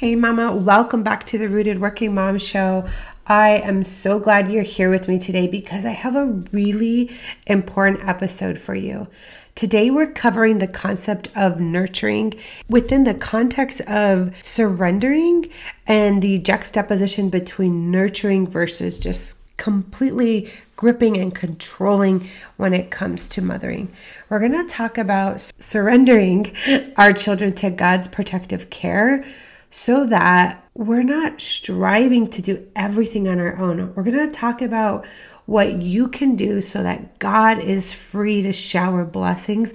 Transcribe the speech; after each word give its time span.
Hey, 0.00 0.14
Mama, 0.16 0.56
welcome 0.56 1.02
back 1.02 1.26
to 1.26 1.36
the 1.36 1.50
Rooted 1.50 1.78
Working 1.78 2.14
Mom 2.14 2.38
Show. 2.38 2.88
I 3.26 3.50
am 3.58 3.82
so 3.84 4.18
glad 4.18 4.50
you're 4.50 4.62
here 4.62 4.88
with 4.88 5.08
me 5.08 5.18
today 5.18 5.46
because 5.46 5.84
I 5.84 5.90
have 5.90 6.16
a 6.16 6.24
really 6.52 7.10
important 7.46 8.08
episode 8.08 8.56
for 8.56 8.74
you. 8.74 9.08
Today, 9.54 9.90
we're 9.90 10.10
covering 10.10 10.58
the 10.58 10.66
concept 10.66 11.28
of 11.36 11.60
nurturing 11.60 12.32
within 12.66 13.04
the 13.04 13.12
context 13.12 13.82
of 13.82 14.34
surrendering 14.42 15.50
and 15.86 16.22
the 16.22 16.38
juxtaposition 16.38 17.28
between 17.28 17.90
nurturing 17.90 18.46
versus 18.46 18.98
just 18.98 19.36
completely 19.58 20.50
gripping 20.76 21.18
and 21.18 21.34
controlling 21.34 22.26
when 22.56 22.72
it 22.72 22.90
comes 22.90 23.28
to 23.28 23.42
mothering. 23.42 23.92
We're 24.30 24.38
going 24.38 24.52
to 24.52 24.64
talk 24.64 24.96
about 24.96 25.40
surrendering 25.58 26.56
our 26.96 27.12
children 27.12 27.52
to 27.56 27.68
God's 27.68 28.08
protective 28.08 28.70
care 28.70 29.26
so 29.70 30.04
that 30.06 30.68
we're 30.74 31.02
not 31.02 31.40
striving 31.40 32.28
to 32.28 32.42
do 32.42 32.68
everything 32.74 33.28
on 33.28 33.38
our 33.38 33.56
own. 33.56 33.94
We're 33.94 34.02
going 34.02 34.28
to 34.28 34.34
talk 34.34 34.60
about 34.60 35.06
what 35.46 35.74
you 35.74 36.08
can 36.08 36.36
do 36.36 36.60
so 36.60 36.82
that 36.82 37.18
God 37.18 37.58
is 37.58 37.92
free 37.92 38.42
to 38.42 38.52
shower 38.52 39.04
blessings 39.04 39.72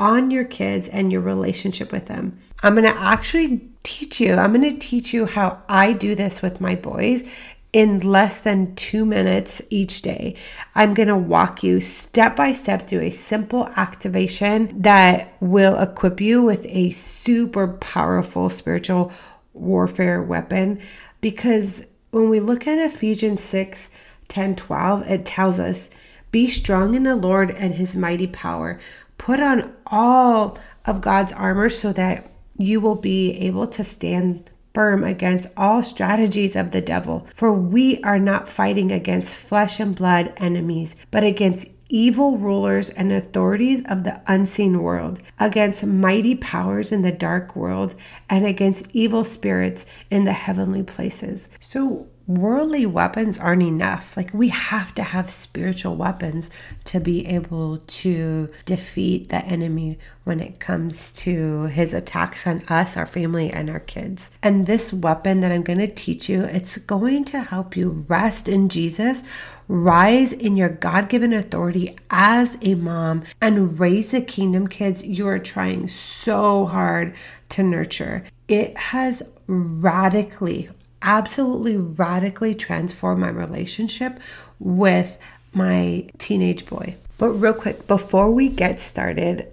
on 0.00 0.30
your 0.30 0.44
kids 0.44 0.88
and 0.88 1.12
your 1.12 1.20
relationship 1.20 1.92
with 1.92 2.06
them. 2.06 2.38
I'm 2.62 2.74
going 2.74 2.90
to 2.90 3.00
actually 3.00 3.68
teach 3.82 4.20
you, 4.20 4.34
I'm 4.34 4.52
going 4.52 4.70
to 4.72 4.78
teach 4.78 5.12
you 5.12 5.26
how 5.26 5.62
I 5.68 5.92
do 5.92 6.14
this 6.14 6.42
with 6.42 6.60
my 6.60 6.74
boys 6.74 7.24
in 7.74 7.98
less 7.98 8.38
than 8.38 8.72
two 8.76 9.04
minutes 9.04 9.60
each 9.68 10.00
day. 10.00 10.36
I'm 10.76 10.94
to 10.94 11.16
walk 11.16 11.64
you 11.64 11.80
step 11.80 12.36
by 12.36 12.52
step 12.52 12.86
through 12.86 13.00
a 13.00 13.10
simple 13.10 13.66
activation 13.76 14.82
that 14.82 15.34
will 15.40 15.76
equip 15.80 16.20
you 16.20 16.40
with 16.40 16.64
a 16.68 16.92
super 16.92 17.66
powerful 17.66 18.48
spiritual 18.48 19.12
warfare 19.54 20.22
weapon. 20.22 20.80
Because 21.20 21.84
when 22.12 22.30
we 22.30 22.38
look 22.38 22.68
at 22.68 22.78
Ephesians 22.78 23.42
6 23.42 23.90
10 24.28 24.54
12, 24.54 25.10
it 25.10 25.26
tells 25.26 25.58
us, 25.58 25.90
Be 26.30 26.48
strong 26.48 26.94
in 26.94 27.02
the 27.02 27.16
Lord 27.16 27.50
and 27.50 27.74
his 27.74 27.96
mighty 27.96 28.28
power. 28.28 28.78
Put 29.18 29.40
on 29.40 29.74
all 29.88 30.56
of 30.86 31.00
God's 31.00 31.32
armor 31.32 31.68
so 31.68 31.92
that 31.92 32.30
you 32.56 32.80
will 32.80 32.94
be 32.94 33.32
able 33.32 33.66
to 33.66 33.82
stand 33.82 34.48
firm 34.74 35.04
against 35.04 35.48
all 35.56 35.82
strategies 35.82 36.56
of 36.56 36.72
the 36.72 36.80
devil. 36.80 37.26
For 37.34 37.52
we 37.52 38.02
are 38.02 38.18
not 38.18 38.48
fighting 38.48 38.92
against 38.92 39.36
flesh 39.36 39.80
and 39.80 39.94
blood 39.94 40.32
enemies, 40.36 40.96
but 41.10 41.24
against 41.24 41.68
evil 41.88 42.36
rulers 42.36 42.90
and 42.90 43.12
authorities 43.12 43.84
of 43.88 44.02
the 44.02 44.20
unseen 44.26 44.82
world, 44.82 45.20
against 45.38 45.86
mighty 45.86 46.34
powers 46.34 46.90
in 46.90 47.02
the 47.02 47.12
dark 47.12 47.54
world, 47.54 47.94
and 48.28 48.44
against 48.44 48.88
evil 48.92 49.22
spirits 49.22 49.86
in 50.10 50.24
the 50.24 50.32
heavenly 50.32 50.82
places. 50.82 51.48
So, 51.60 52.08
worldly 52.26 52.86
weapons 52.86 53.38
aren't 53.38 53.62
enough. 53.62 54.16
Like, 54.16 54.32
we 54.32 54.48
have 54.48 54.94
to 54.94 55.02
have 55.02 55.30
spiritual 55.30 55.96
weapons 55.96 56.50
to 56.84 57.00
be 57.00 57.26
able 57.26 57.78
to 57.78 58.50
defeat 58.64 59.28
the 59.28 59.44
enemy 59.44 59.98
when 60.24 60.40
it 60.40 60.58
comes 60.58 61.12
to 61.12 61.64
his 61.64 61.92
attacks 61.92 62.46
on 62.46 62.62
us, 62.68 62.96
our 62.96 63.04
family, 63.06 63.50
and 63.50 63.68
our 63.68 63.80
kids. 63.80 64.30
And 64.42 64.66
this 64.66 64.92
weapon 64.92 65.40
that 65.40 65.52
I'm 65.52 65.62
going 65.62 65.78
to 65.78 65.86
teach 65.86 66.28
you, 66.28 66.42
it's 66.44 66.78
going 66.78 67.24
to 67.26 67.42
help 67.42 67.76
you 67.76 68.06
rest 68.08 68.48
in 68.48 68.70
Jesus, 68.70 69.22
rise 69.68 70.32
in 70.32 70.56
your 70.56 70.70
God 70.70 71.10
given 71.10 71.34
authority 71.34 71.96
as 72.10 72.56
a 72.62 72.74
mom, 72.74 73.24
and 73.40 73.78
raise 73.78 74.12
the 74.12 74.22
kingdom 74.22 74.66
kids 74.66 75.04
you 75.04 75.28
are 75.28 75.38
trying 75.38 75.88
so 75.88 76.64
hard 76.66 77.14
to 77.50 77.62
nurture. 77.62 78.24
It 78.48 78.76
has 78.76 79.22
radically 79.46 80.70
absolutely 81.04 81.76
radically 81.76 82.54
transformed 82.54 83.20
my 83.20 83.28
relationship 83.28 84.18
with 84.58 85.18
my 85.52 86.08
teenage 86.18 86.66
boy. 86.66 86.96
But, 87.18 87.30
real 87.30 87.54
quick, 87.54 87.86
before 87.86 88.32
we 88.32 88.48
get 88.48 88.80
started, 88.80 89.46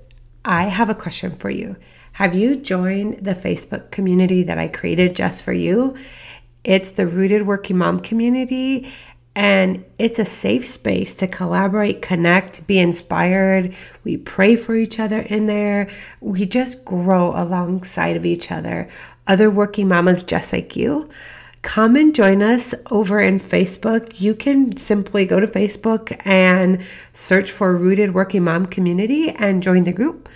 I 0.43 0.63
have 0.63 0.89
a 0.89 0.95
question 0.95 1.35
for 1.35 1.51
you. 1.51 1.75
Have 2.13 2.33
you 2.33 2.55
joined 2.55 3.23
the 3.23 3.35
Facebook 3.35 3.91
community 3.91 4.41
that 4.43 4.57
I 4.57 4.67
created 4.67 5.15
just 5.15 5.43
for 5.43 5.53
you? 5.53 5.95
It's 6.63 6.91
the 6.91 7.05
Rooted 7.05 7.45
Working 7.45 7.77
Mom 7.77 7.99
community, 7.99 8.91
and 9.35 9.85
it's 9.99 10.19
a 10.19 10.25
safe 10.25 10.67
space 10.67 11.15
to 11.17 11.27
collaborate, 11.27 12.01
connect, 12.01 12.65
be 12.67 12.79
inspired. 12.79 13.75
We 14.03 14.17
pray 14.17 14.55
for 14.55 14.75
each 14.75 14.99
other 14.99 15.19
in 15.19 15.45
there. 15.45 15.89
We 16.19 16.45
just 16.45 16.83
grow 16.83 17.29
alongside 17.29 18.17
of 18.17 18.25
each 18.25 18.51
other, 18.51 18.89
other 19.27 19.49
working 19.49 19.87
mamas 19.87 20.23
just 20.23 20.51
like 20.51 20.75
you 20.75 21.09
come 21.61 21.95
and 21.95 22.15
join 22.15 22.41
us 22.41 22.73
over 22.89 23.19
in 23.19 23.39
Facebook. 23.39 24.19
You 24.19 24.33
can 24.33 24.75
simply 24.77 25.25
go 25.25 25.39
to 25.39 25.47
Facebook 25.47 26.19
and 26.25 26.81
search 27.13 27.51
for 27.51 27.77
Rooted 27.77 28.13
Working 28.13 28.43
Mom 28.43 28.65
Community 28.65 29.29
and 29.29 29.61
join 29.61 29.83
the 29.83 29.93
group, 29.93 30.27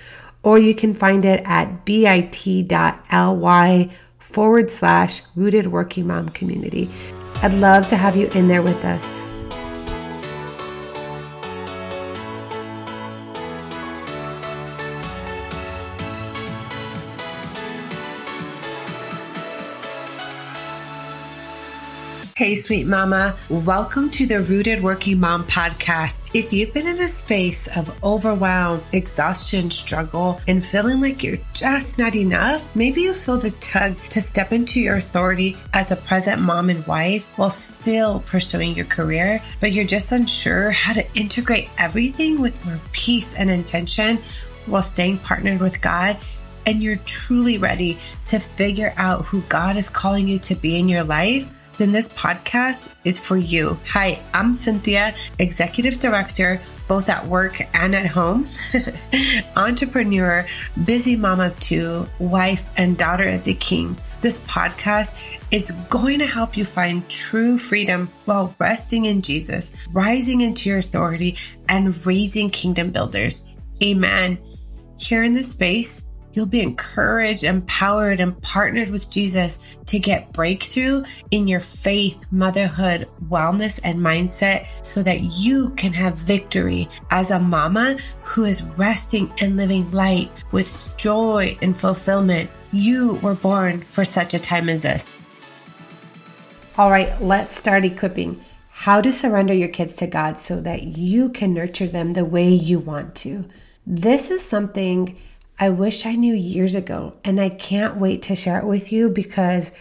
or 0.44 0.60
you 0.60 0.76
can 0.76 0.94
find 0.94 1.26
it 1.26 1.42
at 1.46 1.86
bit.ly 1.86 2.70
forward 4.20 4.70
slash 4.70 5.22
Rooted 5.36 5.68
Working 5.68 6.08
Mom 6.08 6.30
Community. 6.30 6.90
I'd 7.42 7.54
love 7.54 7.88
to 7.88 7.98
have 7.98 8.16
you 8.16 8.28
in 8.36 8.48
there 8.48 8.62
with 8.62 8.86
us. 8.86 9.25
Hey, 22.38 22.58
sweet 22.58 22.86
mama. 22.86 23.38
Welcome 23.50 24.10
to 24.10 24.26
the 24.26 24.42
Rooted 24.42 24.84
Working 24.84 25.22
Mom 25.22 25.46
podcast. 25.46 26.22
If 26.34 26.52
you've 26.52 26.74
been 26.74 26.86
in 26.86 27.00
a 27.00 27.08
space 27.08 27.70
of 27.78 28.04
overwhelm, 28.04 28.84
exhaustion, 28.92 29.72
struggle, 29.72 30.42
and 30.46 30.62
feeling 30.62 31.00
like 31.00 31.24
you're 31.24 31.38
just 31.54 31.98
not 31.98 32.14
enough, 32.14 32.76
maybe 32.76 33.04
you 33.04 33.14
feel 33.14 33.38
the 33.38 33.52
tug 33.52 33.96
to 34.10 34.20
step 34.20 34.52
into 34.52 34.82
your 34.82 34.98
authority 34.98 35.56
as 35.72 35.92
a 35.92 35.96
present 35.96 36.42
mom 36.42 36.70
and 36.70 36.86
wife 36.88 37.26
while 37.38 37.50
still 37.50 38.20
pursuing 38.26 38.76
your 38.76 38.88
career, 38.88 39.42
but 39.62 39.72
you're 39.72 39.86
just 39.86 40.12
unsure 40.12 40.72
how 40.72 40.92
to 40.92 41.14
integrate 41.14 41.70
everything 41.78 42.42
with 42.42 42.66
more 42.66 42.82
peace 42.92 43.34
and 43.34 43.50
intention 43.50 44.18
while 44.66 44.84
staying 44.84 45.20
partnered 45.20 45.62
with 45.62 45.80
God 45.80 46.18
and 46.66 46.84
you're 46.84 46.98
truly 46.98 47.58
ready 47.58 47.98
to 48.26 48.40
figure 48.40 48.94
out 48.98 49.24
who 49.24 49.40
God 49.44 49.78
is 49.78 49.90
calling 49.90 50.28
you 50.28 50.40
to 50.40 50.56
be 50.56 50.78
in 50.78 50.90
your 50.90 51.04
life, 51.06 51.54
then 51.78 51.92
this 51.92 52.10
podcast 52.10 52.90
is 53.04 53.20
for 53.20 53.38
you. 53.38 53.78
Hi, 53.92 54.22
I'm 54.34 54.56
Cynthia, 54.56 55.14
Executive 55.40 56.00
Director, 56.00 56.62
both 56.88 57.10
at 57.10 57.26
work 57.28 57.62
and 57.74 57.96
at 57.96 58.06
home, 58.08 58.48
entrepreneur, 59.56 60.46
busy 60.86 61.16
mom 61.16 61.40
of 61.40 61.60
two, 61.60 62.08
wife, 62.20 62.70
and 62.78 62.98
daughter 62.98 63.30
of 63.30 63.44
the 63.44 63.54
King. 63.56 63.98
This 64.22 64.40
podcast 64.40 65.14
is 65.52 65.72
going 65.90 66.20
to 66.20 66.26
help 66.26 66.58
you 66.58 66.66
find 66.66 67.08
true 67.10 67.58
freedom 67.58 68.10
while 68.26 68.56
resting 68.60 69.06
in 69.06 69.22
Jesus, 69.22 69.72
rising 69.92 70.42
into 70.42 70.70
your 70.70 70.80
authority, 70.80 71.38
and 71.68 72.06
raising 72.06 72.50
kingdom 72.50 72.92
builders. 72.92 73.46
Amen. 73.84 74.38
Here 74.98 75.24
in 75.24 75.34
this 75.34 75.52
space, 75.52 76.05
You'll 76.36 76.46
be 76.46 76.60
encouraged, 76.60 77.46
empowered, 77.46 78.20
and 78.20 78.40
partnered 78.42 78.90
with 78.90 79.10
Jesus 79.10 79.60
to 79.86 79.98
get 79.98 80.34
breakthrough 80.34 81.06
in 81.32 81.48
your 81.48 81.62
faith, 81.62 82.26
motherhood, 82.30 83.08
wellness, 83.30 83.80
and 83.86 84.02
mindset 84.02 84.68
so 84.82 85.02
that 85.04 85.22
you 85.22 85.70
can 85.72 85.94
have 85.94 86.18
victory 86.18 86.90
as 87.10 87.32
a 87.32 87.40
mama 87.40 87.98
who 88.24 88.44
is 88.44 88.62
resting 88.62 89.32
and 89.42 89.56
living 89.56 89.90
light 89.92 90.30
with 90.52 90.78
joy 90.98 91.58
and 91.62 91.78
fulfillment. 91.78 92.50
You 92.74 93.14
were 93.16 93.36
born 93.36 93.80
for 93.80 94.04
such 94.04 94.34
a 94.34 94.40
time 94.40 94.68
as 94.68 94.82
this. 94.82 95.14
All 96.78 96.92
right, 96.92 97.22
let's 97.22 97.58
start 97.58 97.86
equipping 97.86 98.44
how 98.72 99.00
to 99.00 99.14
surrender 99.14 99.54
your 99.54 99.70
kids 99.70 99.96
to 99.96 100.08
God 100.08 100.42
so 100.42 100.60
that 100.60 100.84
you 100.84 101.30
can 101.30 101.54
nurture 101.54 101.88
them 101.88 102.12
the 102.12 102.26
way 102.26 102.50
you 102.50 102.80
want 102.80 103.16
to. 103.16 103.46
This 103.88 104.30
is 104.30 104.44
something 104.44 105.18
I 105.58 105.70
wish 105.70 106.06
I 106.06 106.16
knew 106.16 106.34
years 106.34 106.76
ago, 106.76 107.14
and 107.24 107.40
I 107.40 107.48
can't 107.48 107.96
wait 107.96 108.22
to 108.24 108.36
share 108.36 108.60
it 108.60 108.66
with 108.66 108.92
you 108.92 109.10
because, 109.10 109.72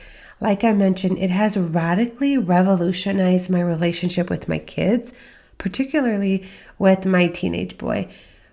like 0.40 0.62
I 0.62 0.72
mentioned, 0.72 1.18
it 1.18 1.30
has 1.30 1.56
radically 1.56 2.38
revolutionized 2.38 3.50
my 3.50 3.60
relationship 3.60 4.30
with 4.30 4.48
my 4.48 4.58
kids, 4.58 5.12
particularly 5.58 6.46
with 6.78 7.06
my 7.06 7.26
teenage 7.26 7.76
boy. 7.76 8.08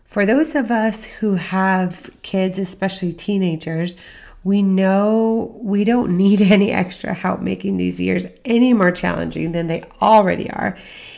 For 0.06 0.26
those 0.26 0.56
of 0.56 0.72
us 0.72 1.06
who 1.06 1.36
have 1.36 2.10
kids, 2.24 2.58
especially 2.58 3.14
teenagers, 3.14 3.96
we 4.44 4.64
know 4.64 5.60
we 5.62 5.84
don't 5.84 6.18
need 6.18 6.42
any 6.42 6.72
extra 6.72 7.14
help 7.14 7.40
making 7.40 7.78
these 7.78 8.02
years 8.02 8.26
any 8.46 8.74
more 8.74 8.92
challenging 8.92 9.52
than 9.52 9.68
they 9.68 9.84
already 10.02 10.50
are. 10.50 10.76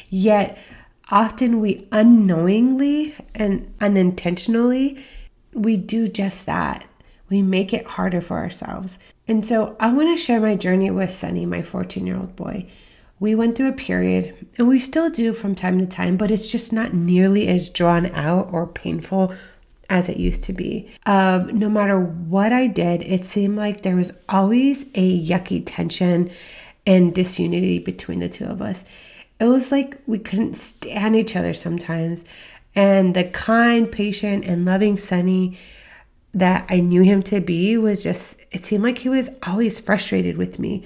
Yet, 0.10 0.58
often 1.10 1.62
we 1.62 1.88
unknowingly 1.94 3.16
and 3.34 3.74
unintentionally 3.80 5.02
we 5.54 5.78
do 5.78 6.08
just 6.08 6.46
that. 6.46 6.86
We 7.30 7.42
make 7.42 7.74
it 7.74 7.86
harder 7.86 8.22
for 8.22 8.38
ourselves. 8.38 9.00
And 9.28 9.46
so 9.46 9.76
I 9.80 9.92
want 9.94 10.16
to 10.16 10.22
share 10.22 10.40
my 10.40 10.56
journey 10.56 10.92
with 10.92 11.12
Sunny, 11.12 11.46
my 11.46 11.62
14 11.62 12.06
year 12.06 12.18
old 12.18 12.36
boy. 12.36 12.68
We 13.20 13.36
went 13.36 13.56
through 13.56 13.70
a 13.70 13.74
period, 13.74 14.48
and 14.58 14.68
we 14.68 14.80
still 14.80 15.10
do 15.10 15.32
from 15.32 15.56
time 15.56 15.80
to 15.80 15.86
time, 15.86 16.18
but 16.18 16.30
it's 16.30 16.52
just 16.52 16.74
not 16.74 16.94
nearly 16.94 17.48
as 17.48 17.70
drawn 17.70 18.08
out 18.08 18.50
or 18.52 18.68
painful 18.68 19.34
as 19.90 20.10
it 20.10 20.18
used 20.18 20.44
to 20.44 20.54
be. 20.54 20.90
Uh, 21.06 21.46
no 21.54 21.70
matter 21.70 22.00
what 22.00 22.52
I 22.52 22.68
did, 22.68 23.02
it 23.04 23.24
seemed 23.24 23.56
like 23.56 23.82
there 23.82 23.96
was 23.96 24.12
always 24.28 24.84
a 24.96 25.26
yucky 25.26 25.64
tension 25.66 26.32
and 26.86 27.16
disunity 27.16 27.80
between 27.80 28.20
the 28.20 28.28
two 28.28 28.46
of 28.46 28.62
us. 28.62 28.84
It 29.40 29.46
was 29.46 29.72
like 29.72 29.98
we 30.06 30.20
couldn't 30.20 30.56
stand 30.56 31.16
each 31.16 31.36
other 31.36 31.54
sometimes. 31.54 32.26
And 32.76 33.16
the 33.16 33.26
kind, 33.26 33.92
patient, 33.92 34.46
and 34.46 34.66
loving 34.66 34.98
Sonny 34.98 35.58
that 36.34 36.66
I 36.70 36.80
knew 36.80 37.02
him 37.02 37.22
to 37.24 37.40
be 37.40 37.78
was 37.78 38.04
just, 38.04 38.40
it 38.52 38.66
seemed 38.66 38.84
like 38.84 38.98
he 38.98 39.10
was 39.10 39.30
always 39.44 39.80
frustrated 39.80 40.38
with 40.38 40.58
me 40.58 40.84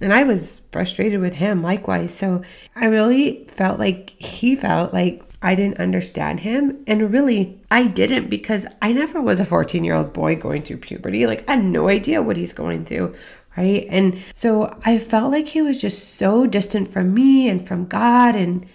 and 0.00 0.12
I 0.12 0.24
was 0.24 0.62
frustrated 0.72 1.20
with 1.20 1.34
him 1.34 1.62
likewise. 1.62 2.12
So 2.12 2.42
I 2.74 2.86
really 2.86 3.44
felt 3.48 3.78
like 3.78 4.10
he 4.18 4.54
felt 4.54 4.92
like 4.92 5.22
I 5.40 5.54
didn't 5.54 5.80
understand 5.80 6.40
him. 6.40 6.82
And 6.86 7.12
really, 7.12 7.58
I 7.70 7.86
didn't 7.86 8.28
because 8.28 8.66
I 8.82 8.92
never 8.92 9.20
was 9.20 9.40
a 9.40 9.44
14 9.44 9.84
year 9.84 9.94
old 9.94 10.12
boy 10.12 10.36
going 10.36 10.62
through 10.62 10.78
puberty. 10.78 11.26
Like, 11.26 11.48
I 11.48 11.56
had 11.56 11.64
no 11.64 11.88
idea 11.88 12.22
what 12.22 12.36
he's 12.36 12.52
going 12.52 12.84
through. 12.84 13.14
Right. 13.56 13.86
And 13.88 14.22
so 14.34 14.78
I 14.84 14.98
felt 14.98 15.32
like 15.32 15.48
he 15.48 15.62
was 15.62 15.80
just 15.80 16.16
so 16.16 16.46
distant 16.46 16.88
from 16.88 17.14
me 17.14 17.48
and 17.48 17.66
from 17.66 17.86
God. 17.86 18.34
And 18.34 18.66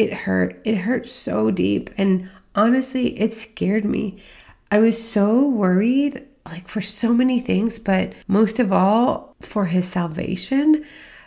it 0.00 0.12
hurt. 0.12 0.60
It 0.64 0.78
hurt 0.78 1.06
so 1.06 1.50
deep. 1.50 1.90
And 1.98 2.30
honestly, 2.54 3.18
it 3.20 3.34
scared 3.34 3.84
me. 3.84 4.18
I 4.70 4.78
was 4.78 5.02
so 5.02 5.46
worried 5.48 6.26
like 6.46 6.68
for 6.68 6.80
so 6.80 7.12
many 7.12 7.38
things, 7.38 7.78
but 7.78 8.14
most 8.26 8.58
of 8.58 8.72
all 8.72 9.36
for 9.40 9.66
his 9.66 9.86
salvation 9.86 10.84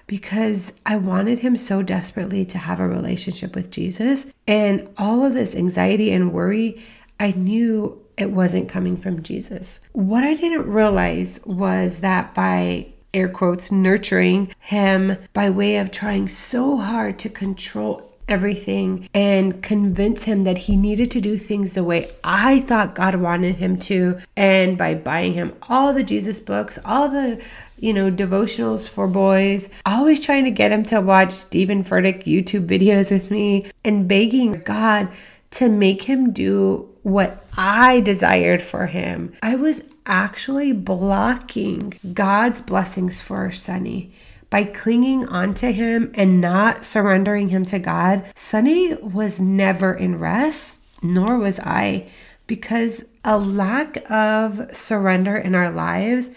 because 0.08 0.74
I 0.86 0.98
wanted 0.98 1.40
him 1.40 1.56
so 1.56 1.82
desperately 1.82 2.46
to 2.46 2.58
have 2.58 2.80
a 2.80 2.88
relationship 2.88 3.56
with 3.56 3.72
Jesus. 3.72 4.28
And 4.48 4.90
all 4.98 5.24
of 5.24 5.34
this 5.34 5.56
anxiety 5.56 6.12
and 6.12 6.34
worry, 6.34 6.84
I 7.20 7.32
knew 7.32 8.02
it 8.18 8.32
wasn't 8.32 8.70
coming 8.70 8.98
from 8.98 9.24
Jesus. 9.24 9.80
What 9.94 10.24
I 10.24 10.34
didn't 10.34 10.68
realize 10.68 11.40
was 11.46 12.02
that 12.02 12.34
by 12.34 12.88
air 13.14 13.30
quotes 13.30 13.72
nurturing 13.72 14.54
him 14.60 15.18
by 15.34 15.50
way 15.50 15.78
of 15.78 15.92
trying 15.92 16.28
so 16.28 16.78
hard 16.78 17.18
to 17.20 17.30
control 17.30 18.13
everything 18.28 19.08
and 19.14 19.62
convince 19.62 20.24
him 20.24 20.44
that 20.44 20.58
he 20.58 20.76
needed 20.76 21.12
to 21.12 21.22
do 21.22 21.38
things 21.38 21.74
the 21.74 21.84
way 21.84 22.10
I 22.24 22.60
thought 22.62 22.96
God 22.96 23.16
wanted 23.16 23.56
him 23.56 23.78
to. 23.80 24.20
And 24.36 24.78
by 24.78 24.96
buying 24.96 25.34
him 25.34 25.54
all 25.64 25.94
the 25.94 26.04
Jesus 26.04 26.40
books, 26.40 26.80
all 26.86 27.10
the 27.10 27.44
you 27.80 27.94
know, 27.94 28.10
devotionals 28.10 28.88
for 28.88 29.08
boys, 29.08 29.70
always 29.86 30.24
trying 30.24 30.46
to 30.46 30.52
get 30.52 30.72
him 30.72 30.84
to 30.84 31.02
watch 31.02 31.34
Stephen 31.34 31.84
Furtick 31.84 32.24
YouTube 32.24 32.66
videos 32.66 33.12
with 33.12 33.30
me 33.30 33.70
and 33.84 34.08
begging 34.08 34.62
God 34.62 35.10
to 35.52 35.68
make 35.68 36.04
him 36.04 36.32
do 36.32 36.90
what 37.04 37.46
I 37.58 38.00
desired 38.00 38.62
for 38.62 38.88
him. 38.88 39.34
I 39.44 39.56
was 39.56 39.84
actually 40.06 40.72
blocking 40.72 41.94
God's 42.14 42.62
blessings 42.62 43.22
for 43.22 43.52
Sunny 43.52 44.14
by 44.54 44.64
clinging 44.64 45.26
onto 45.30 45.72
him 45.72 46.12
and 46.14 46.40
not 46.40 46.86
surrendering 46.86 47.50
him 47.50 47.66
to 47.66 47.80
God, 47.80 48.24
Sunny 48.36 48.94
was 48.94 49.40
never 49.40 49.96
in 49.96 50.20
rest, 50.20 50.80
nor 51.02 51.40
was 51.40 51.60
I, 51.62 52.08
because 52.46 53.04
a 53.26 53.36
lack 53.36 53.98
of 54.12 54.70
surrender 54.72 55.36
in 55.36 55.56
our 55.56 55.72
lives 55.72 56.30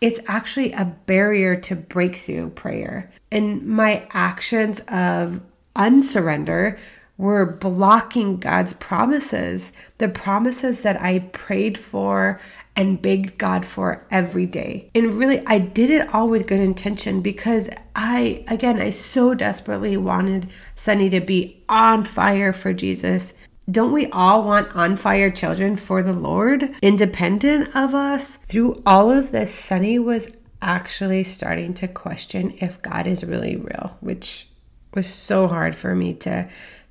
it's 0.00 0.18
actually 0.26 0.72
a 0.72 0.96
barrier 1.06 1.54
to 1.54 1.76
breakthrough 1.76 2.50
prayer. 2.50 3.12
And 3.30 3.64
my 3.64 4.08
actions 4.10 4.80
of 4.88 5.40
unsurrender 5.76 6.76
were 7.16 7.46
blocking 7.46 8.38
God's 8.38 8.72
promises, 8.72 9.72
the 9.98 10.08
promises 10.08 10.80
that 10.80 11.00
I 11.00 11.20
prayed 11.20 11.78
for 11.78 12.40
and 12.74 13.02
begged 13.02 13.38
God 13.38 13.66
for 13.66 14.06
every 14.10 14.46
day. 14.46 14.90
And 14.94 15.14
really, 15.14 15.44
I 15.46 15.58
did 15.58 15.90
it 15.90 16.12
all 16.14 16.28
with 16.28 16.46
good 16.46 16.60
intention 16.60 17.20
because 17.20 17.68
I, 17.94 18.44
again, 18.48 18.80
I 18.80 18.90
so 18.90 19.34
desperately 19.34 19.96
wanted 19.96 20.48
Sunny 20.74 21.10
to 21.10 21.20
be 21.20 21.62
on 21.68 22.04
fire 22.04 22.52
for 22.52 22.72
Jesus. 22.72 23.34
Don't 23.70 23.92
we 23.92 24.06
all 24.08 24.42
want 24.44 24.74
on 24.74 24.96
fire 24.96 25.30
children 25.30 25.76
for 25.76 26.02
the 26.02 26.12
Lord, 26.12 26.74
independent 26.82 27.74
of 27.76 27.94
us? 27.94 28.36
Through 28.36 28.82
all 28.84 29.10
of 29.10 29.30
this, 29.30 29.54
Sunny 29.54 29.98
was 29.98 30.28
actually 30.60 31.24
starting 31.24 31.74
to 31.74 31.88
question 31.88 32.54
if 32.60 32.80
God 32.82 33.06
is 33.06 33.24
really 33.24 33.56
real, 33.56 33.96
which 34.00 34.48
was 34.94 35.06
so 35.06 35.48
hard 35.48 35.74
for 35.74 35.94
me 35.94 36.14
to 36.14 36.48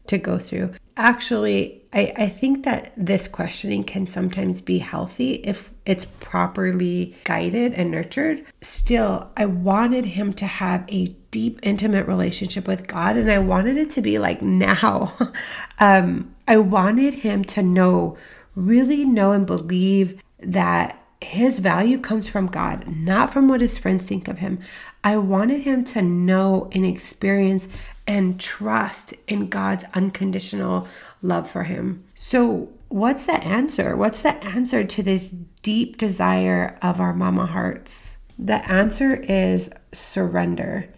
to 0.08 0.18
go 0.18 0.38
through. 0.38 0.74
Actually, 0.98 1.82
I, 1.94 2.14
I 2.18 2.28
think 2.28 2.64
that 2.66 2.94
this 2.98 3.28
questioning 3.28 3.84
can 3.84 4.08
sometimes 4.08 4.62
be 4.62 4.80
healthy 4.80 5.36
if 5.36 5.74
it's 5.86 6.06
properly 6.20 7.16
guided 7.24 7.74
and 7.74 7.92
nurtured. 7.92 8.46
Still, 8.62 9.30
I 9.36 9.46
wanted 9.46 10.06
him 10.06 10.34
to 10.34 10.46
have 10.46 10.86
a 10.90 11.08
deep, 11.32 11.60
intimate 11.64 12.08
relationship 12.08 12.68
with 12.68 12.88
God, 12.88 13.18
and 13.18 13.32
I 13.32 13.40
wanted 13.40 13.78
it 13.78 13.90
to 13.92 14.02
be 14.02 14.20
like 14.20 14.42
now. 14.42 15.18
um, 15.80 16.36
I 16.48 16.58
wanted 16.58 17.16
him 17.16 17.44
to 17.46 17.64
know, 17.64 18.18
really 18.56 19.06
know, 19.06 19.32
and 19.32 19.48
believe 19.48 20.22
that 20.40 20.98
his 21.22 21.60
value 21.60 22.00
comes 22.00 22.28
from 22.28 22.48
God, 22.48 22.88
not 22.88 23.32
from 23.32 23.48
what 23.48 23.62
his 23.62 23.78
friends 23.78 24.06
think 24.06 24.28
of 24.28 24.40
him. 24.40 24.60
I 25.04 25.18
wanted 25.18 25.62
him 25.62 25.84
to 25.86 26.02
know 26.02 26.70
and 26.72 26.86
experience 26.86 27.68
and 28.08 28.40
trust 28.40 29.14
in 29.28 29.48
God's 29.48 29.86
unconditional 29.94 30.88
love 31.22 31.50
for 31.50 31.64
him. 31.64 32.04
So, 32.14 32.70
what's 32.90 33.26
the 33.26 33.44
answer? 33.44 33.96
What's 33.96 34.22
the 34.22 34.44
answer 34.44 34.84
to 34.84 35.04
this 35.04 35.32
deep 35.32 35.98
desire 35.98 36.78
of 36.82 37.00
our 37.00 37.14
mama 37.14 37.46
hearts? 37.46 38.18
The 38.38 38.68
answer 38.70 39.16
is 39.16 39.72
surrender, 39.94 40.90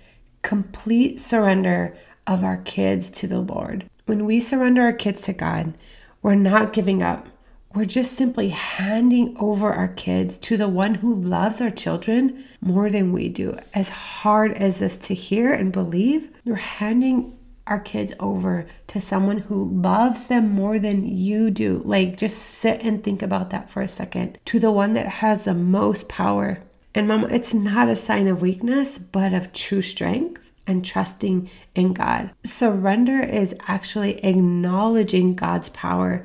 complete 0.41 1.19
surrender 1.19 1.97
of 2.25 2.43
our 2.43 2.57
kids 2.57 3.09
to 3.11 3.27
the 3.27 3.39
Lord. 3.39 3.89
When 4.05 4.25
we 4.25 4.39
surrender 4.39 4.81
our 4.81 4.93
kids 4.93 5.21
to 5.23 5.33
God, 5.33 5.73
we're 6.21 6.35
not 6.35 6.73
giving 6.73 7.03
up. 7.03 7.27
We're 7.73 7.85
just 7.85 8.13
simply 8.13 8.49
handing 8.49 9.35
over 9.39 9.71
our 9.71 9.87
kids 9.87 10.37
to 10.39 10.57
the 10.57 10.67
one 10.67 10.93
who 10.93 11.15
loves 11.15 11.59
our 11.59 11.71
children 11.71 12.45
more 12.61 12.91
than 12.91 13.11
we 13.11 13.29
do. 13.29 13.57
As 13.73 13.89
hard 13.89 14.53
as 14.53 14.77
this 14.77 14.95
to 14.99 15.15
hear 15.15 15.51
and 15.51 15.71
believe, 15.71 16.29
you're 16.43 16.55
handing 16.55 17.35
our 17.65 17.79
kids 17.79 18.13
over 18.19 18.67
to 18.87 19.01
someone 19.01 19.39
who 19.39 19.69
loves 19.69 20.27
them 20.27 20.49
more 20.49 20.77
than 20.77 21.07
you 21.07 21.49
do. 21.49 21.81
Like, 21.83 22.15
just 22.15 22.37
sit 22.37 22.81
and 22.83 23.03
think 23.03 23.23
about 23.23 23.49
that 23.49 23.71
for 23.71 23.81
a 23.81 23.87
second. 23.87 24.37
To 24.45 24.59
the 24.59 24.71
one 24.71 24.93
that 24.93 25.07
has 25.07 25.45
the 25.45 25.55
most 25.55 26.07
power. 26.07 26.61
And, 26.93 27.07
mama, 27.07 27.27
it's 27.31 27.55
not 27.55 27.89
a 27.89 27.95
sign 27.95 28.27
of 28.27 28.43
weakness, 28.43 28.99
but 28.99 29.33
of 29.33 29.51
true 29.51 29.81
strength 29.81 30.51
and 30.67 30.85
trusting 30.85 31.49
in 31.73 31.93
God. 31.93 32.31
Surrender 32.43 33.19
is 33.19 33.55
actually 33.67 34.23
acknowledging 34.23 35.33
God's 35.33 35.69
power 35.69 36.23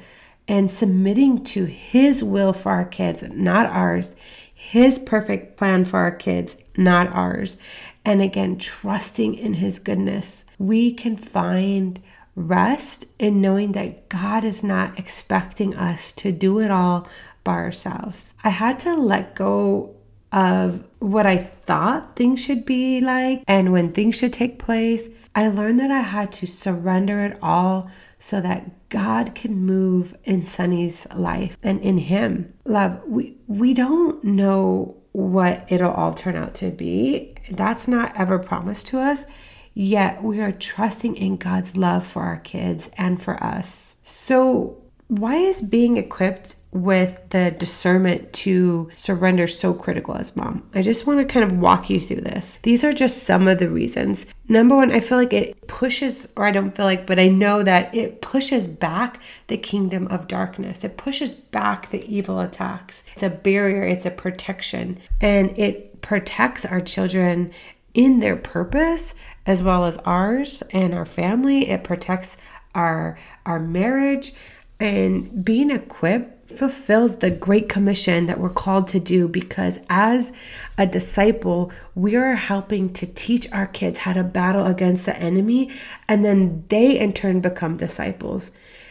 and 0.49 0.71
submitting 0.71 1.45
to 1.45 1.67
His 1.67 2.25
will 2.25 2.53
for 2.53 2.73
our 2.73 2.87
kids, 2.87 3.23
not 3.31 3.67
ours, 3.67 4.17
His 4.55 4.99
perfect 4.99 5.57
plan 5.57 5.85
for 5.85 5.99
our 5.99 6.11
kids, 6.11 6.57
not 6.77 7.13
ours. 7.13 7.59
And 8.05 8.23
again, 8.23 8.59
trusting 8.59 9.35
in 9.35 9.55
His 9.55 9.79
goodness, 9.79 10.47
we 10.59 10.93
can 10.93 11.17
find 11.17 12.01
rest 12.35 13.07
in 13.19 13.41
knowing 13.41 13.73
that 13.73 14.09
God 14.09 14.45
is 14.45 14.65
not 14.65 14.99
expecting 14.99 15.77
us 15.77 16.13
to 16.13 16.33
do 16.33 16.61
it 16.61 16.71
all 16.71 17.07
by 17.45 17.55
ourselves. 17.55 18.33
I 18.43 18.51
had 18.51 18.79
to 18.81 18.95
let 18.95 19.35
go 19.35 19.95
of 20.31 20.87
what 20.99 21.27
I 21.27 21.39
thought 21.39 22.17
things 22.17 22.43
should 22.43 22.65
be 22.65 23.01
like 23.01 23.43
and 23.47 23.73
when 23.73 23.93
things 23.93 24.17
should 24.17 24.33
take 24.33 24.59
place. 24.59 25.09
I 25.35 25.49
learned 25.49 25.81
that 25.81 25.91
I 25.91 26.01
had 26.01 26.33
to 26.33 26.47
surrender 26.47 27.25
it 27.25 27.39
all 27.43 27.91
so 28.19 28.41
that 28.41 28.89
God 28.89 29.35
can 29.35 29.55
move 29.57 30.17
in 30.25 30.45
Sunny's 30.45 31.07
life 31.15 31.57
and 31.63 31.81
in 31.81 31.99
him. 31.99 32.55
Love, 32.65 33.01
we 33.07 33.37
we 33.47 33.75
don't 33.75 34.23
know 34.25 34.97
what 35.13 35.65
it'll 35.69 35.91
all 35.91 36.15
turn 36.15 36.37
out 36.37 36.55
to 36.57 36.71
be. 36.71 37.35
That's 37.51 37.89
not 37.89 38.17
ever 38.17 38.39
promised 38.39 38.87
to 38.89 39.01
us. 39.01 39.27
Yet 39.75 40.23
we 40.23 40.41
are 40.41 40.53
trusting 40.53 41.17
in 41.17 41.37
God's 41.37 41.77
love 41.77 42.05
for 42.07 42.23
our 42.23 42.39
kids 42.39 42.91
and 42.99 43.23
for 43.23 43.43
us. 43.43 43.95
So, 44.03 44.83
why 45.07 45.37
is 45.37 45.63
being 45.63 45.97
equipped 45.97 46.57
with 46.71 47.21
the 47.31 47.51
discernment 47.53 48.33
to 48.33 48.91
surrender 48.95 49.47
so 49.47 49.73
critical 49.73 50.15
as 50.15 50.37
mom. 50.37 50.69
I 50.75 50.83
just 50.83 51.07
want 51.07 51.21
to 51.21 51.33
kind 51.33 51.51
of 51.51 51.59
walk 51.59 51.89
you 51.89 52.01
through 52.01 52.21
this. 52.21 52.59
These 52.63 52.85
are 52.85 52.93
just 52.93 53.23
some 53.23 53.49
of 53.49 53.59
the 53.59 53.71
reasons. 53.71 54.27
Number 54.49 54.77
one, 54.77 54.93
I 54.93 55.01
feel 55.01 55.19
like 55.19 55.33
it 55.33 55.67
pushes, 55.67 56.29
or 56.37 56.45
I 56.45 56.51
don't 56.51 56.77
feel 56.77 56.85
like, 56.85 57.07
but 57.07 57.19
I 57.19 57.29
know 57.29 57.63
that 57.63 57.95
it 57.95 58.21
pushes 58.21 58.69
back 58.69 59.21
the 59.47 59.57
kingdom 59.57 60.07
of 60.09 60.29
darkness. 60.29 60.85
It 60.85 60.97
pushes 60.99 61.35
back 61.35 61.91
the 61.91 62.05
evil 62.05 62.41
attacks. 62.41 63.03
It's 63.15 63.23
a 63.23 63.31
barrier, 63.31 63.83
it's 63.83 64.07
a 64.07 64.11
protection, 64.11 64.99
and 65.21 65.57
it 65.59 66.03
protects 66.03 66.65
our 66.65 66.81
children 66.81 67.53
in 67.95 68.21
their 68.21 68.37
purpose 68.37 69.15
as 69.47 69.63
well 69.63 69.87
as 69.87 69.97
ours 69.99 70.63
and 70.73 70.95
our 70.95 71.07
family. 71.07 71.71
It 71.71 71.83
protects 71.83 72.37
our 72.75 73.19
our 73.47 73.59
marriage 73.59 74.35
and 74.79 75.45
being 75.45 75.71
equipped 75.71 76.38
fulfills 76.57 77.19
the 77.19 77.31
great 77.31 77.69
commission 77.69 78.27
that 78.27 78.41
we're 78.41 78.49
called 78.49 78.89
to 78.89 79.01
do 79.01 79.29
because 79.29 79.81
as 79.89 80.33
a 80.77 80.87
disciple, 80.87 81.71
we 81.95 82.17
are 82.17 82.35
helping 82.35 82.93
to 82.95 83.07
teach 83.07 83.51
our 83.53 83.67
kids 83.67 83.99
how 83.99 84.13
to 84.13 84.25
battle 84.25 84.67
against 84.67 85.07
the 85.07 85.17
enemy, 85.19 85.71
and 86.09 86.25
then 86.25 86.65
they 86.69 86.99
in 86.99 87.13
turn 87.13 87.41
become 87.41 87.77
disciples. 87.77 88.51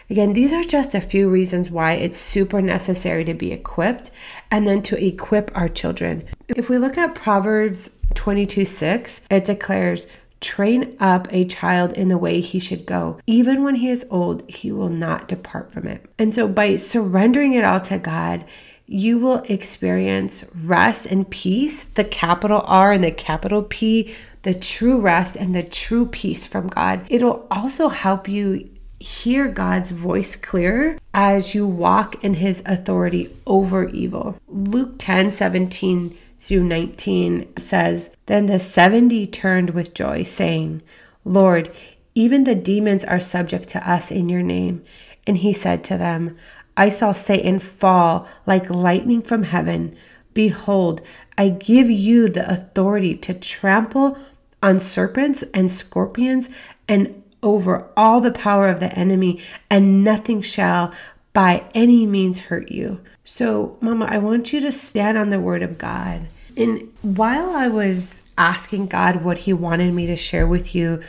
Again, 0.10 0.34
these 0.34 0.54
are 0.54 0.64
just 0.64 0.96
a 0.96 1.02
few 1.02 1.30
reasons 1.30 1.70
why 1.70 1.94
it's 1.94 2.18
super 2.18 2.62
necessary 2.62 3.26
to 3.26 3.34
be 3.34 3.52
equipped 3.52 4.10
and 4.50 4.66
then 4.66 4.82
to 4.84 5.06
equip 5.06 5.52
our 5.56 5.68
children. 5.68 6.26
If 6.48 6.70
we 6.70 6.78
look 6.78 6.98
at 6.98 7.14
Proverbs 7.16 7.92
22 8.14 8.64
6, 8.64 9.22
it 9.30 9.46
declares, 9.46 10.08
Train 10.40 10.96
up 11.00 11.28
a 11.32 11.46
child 11.46 11.94
in 11.94 12.08
the 12.08 12.18
way 12.18 12.42
he 12.42 12.60
should 12.60 12.86
go. 12.86 13.20
Even 13.26 13.64
when 13.64 13.76
he 13.76 13.90
is 13.90 14.06
old, 14.10 14.50
he 14.50 14.72
will 14.72 14.90
not 14.90 15.28
depart 15.28 15.72
from 15.72 15.88
it. 15.88 16.06
And 16.20 16.34
so, 16.34 16.48
by 16.48 16.76
surrendering 16.76 17.54
it 17.54 17.64
all 17.64 17.82
to 17.82 17.98
God, 17.98 18.46
you 18.86 19.18
will 19.18 19.44
experience 19.50 20.46
rest 20.64 21.06
and 21.06 21.30
peace, 21.30 21.84
the 21.84 22.06
capital 22.06 22.62
R 22.66 22.94
and 22.94 23.04
the 23.04 23.12
capital 23.12 23.64
P, 23.64 24.16
the 24.44 24.54
true 24.54 25.02
rest 25.02 25.36
and 25.36 25.54
the 25.54 25.64
true 25.64 26.06
peace 26.06 26.48
from 26.48 26.68
God. 26.68 27.06
It'll 27.10 27.46
also 27.52 27.90
help 27.90 28.30
you 28.30 28.70
hear 29.00 29.48
God's 29.48 29.92
voice 29.92 30.36
clearer 30.36 30.98
as 31.14 31.54
you 31.54 31.68
walk 31.68 32.24
in 32.24 32.36
his 32.36 32.64
authority 32.66 33.30
over 33.46 33.90
evil. 33.90 34.38
Luke 34.48 34.96
10 34.98 35.32
17 35.32 36.18
through 36.48 36.64
19 36.64 37.58
says, 37.58 38.16
Then 38.28 38.46
the 38.46 38.58
70 38.58 39.28
turned 39.28 39.72
with 39.72 39.94
joy, 39.94 40.24
saying, 40.24 40.82
Lord, 41.26 41.70
even 42.16 42.46
the 42.46 42.56
demons 42.56 43.04
are 43.04 43.20
subject 43.20 43.68
to 43.70 43.90
us 43.90 44.12
in 44.12 44.30
your 44.30 44.42
name. 44.42 44.82
And 45.28 45.40
he 45.40 45.52
said 45.52 45.84
to 45.84 45.98
them, 45.98 46.38
I 46.78 46.88
saw 46.88 47.12
Satan 47.12 47.60
fall 47.60 48.30
like 48.46 48.70
lightning 48.70 49.22
from 49.22 49.44
heaven. 49.44 49.94
Behold, 50.34 51.02
I 51.38 51.50
give 51.50 51.90
you 51.90 52.30
the 52.30 52.50
authority 52.50 53.18
to 53.18 53.34
trample 53.34 54.18
on 54.64 54.80
serpents 54.80 55.44
and 55.54 55.70
scorpions 55.70 56.50
and 56.88 57.24
over 57.44 57.92
all 57.98 58.22
the 58.22 58.32
power 58.32 58.70
of 58.70 58.80
the 58.80 58.98
enemy, 58.98 59.42
and 59.70 60.02
nothing 60.02 60.42
shall 60.42 60.94
by 61.34 61.66
any 61.76 62.06
means 62.06 62.40
hurt 62.40 62.72
you. 62.72 63.02
So, 63.26 63.78
Mama, 63.82 64.08
I 64.10 64.18
want 64.18 64.54
you 64.54 64.62
to 64.62 64.72
stand 64.72 65.18
on 65.18 65.30
the 65.30 65.42
word 65.42 65.62
of 65.62 65.78
God. 65.78 66.28
And 66.58 66.92
while 67.02 67.52
I 67.52 67.68
was 67.68 68.24
asking 68.38 68.88
God 68.88 69.24
what 69.24 69.40
He 69.40 69.54
wanted 69.54 69.94
me 69.94 70.08
to 70.08 70.16
share 70.16 70.48
with 70.48 70.74
you 70.74 71.02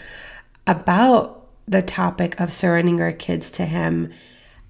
about 0.67 1.47
the 1.67 1.83
topic 1.83 2.38
of 2.38 2.52
surrendering 2.52 3.00
our 3.00 3.12
kids 3.12 3.50
to 3.52 3.64
Him, 3.64 4.12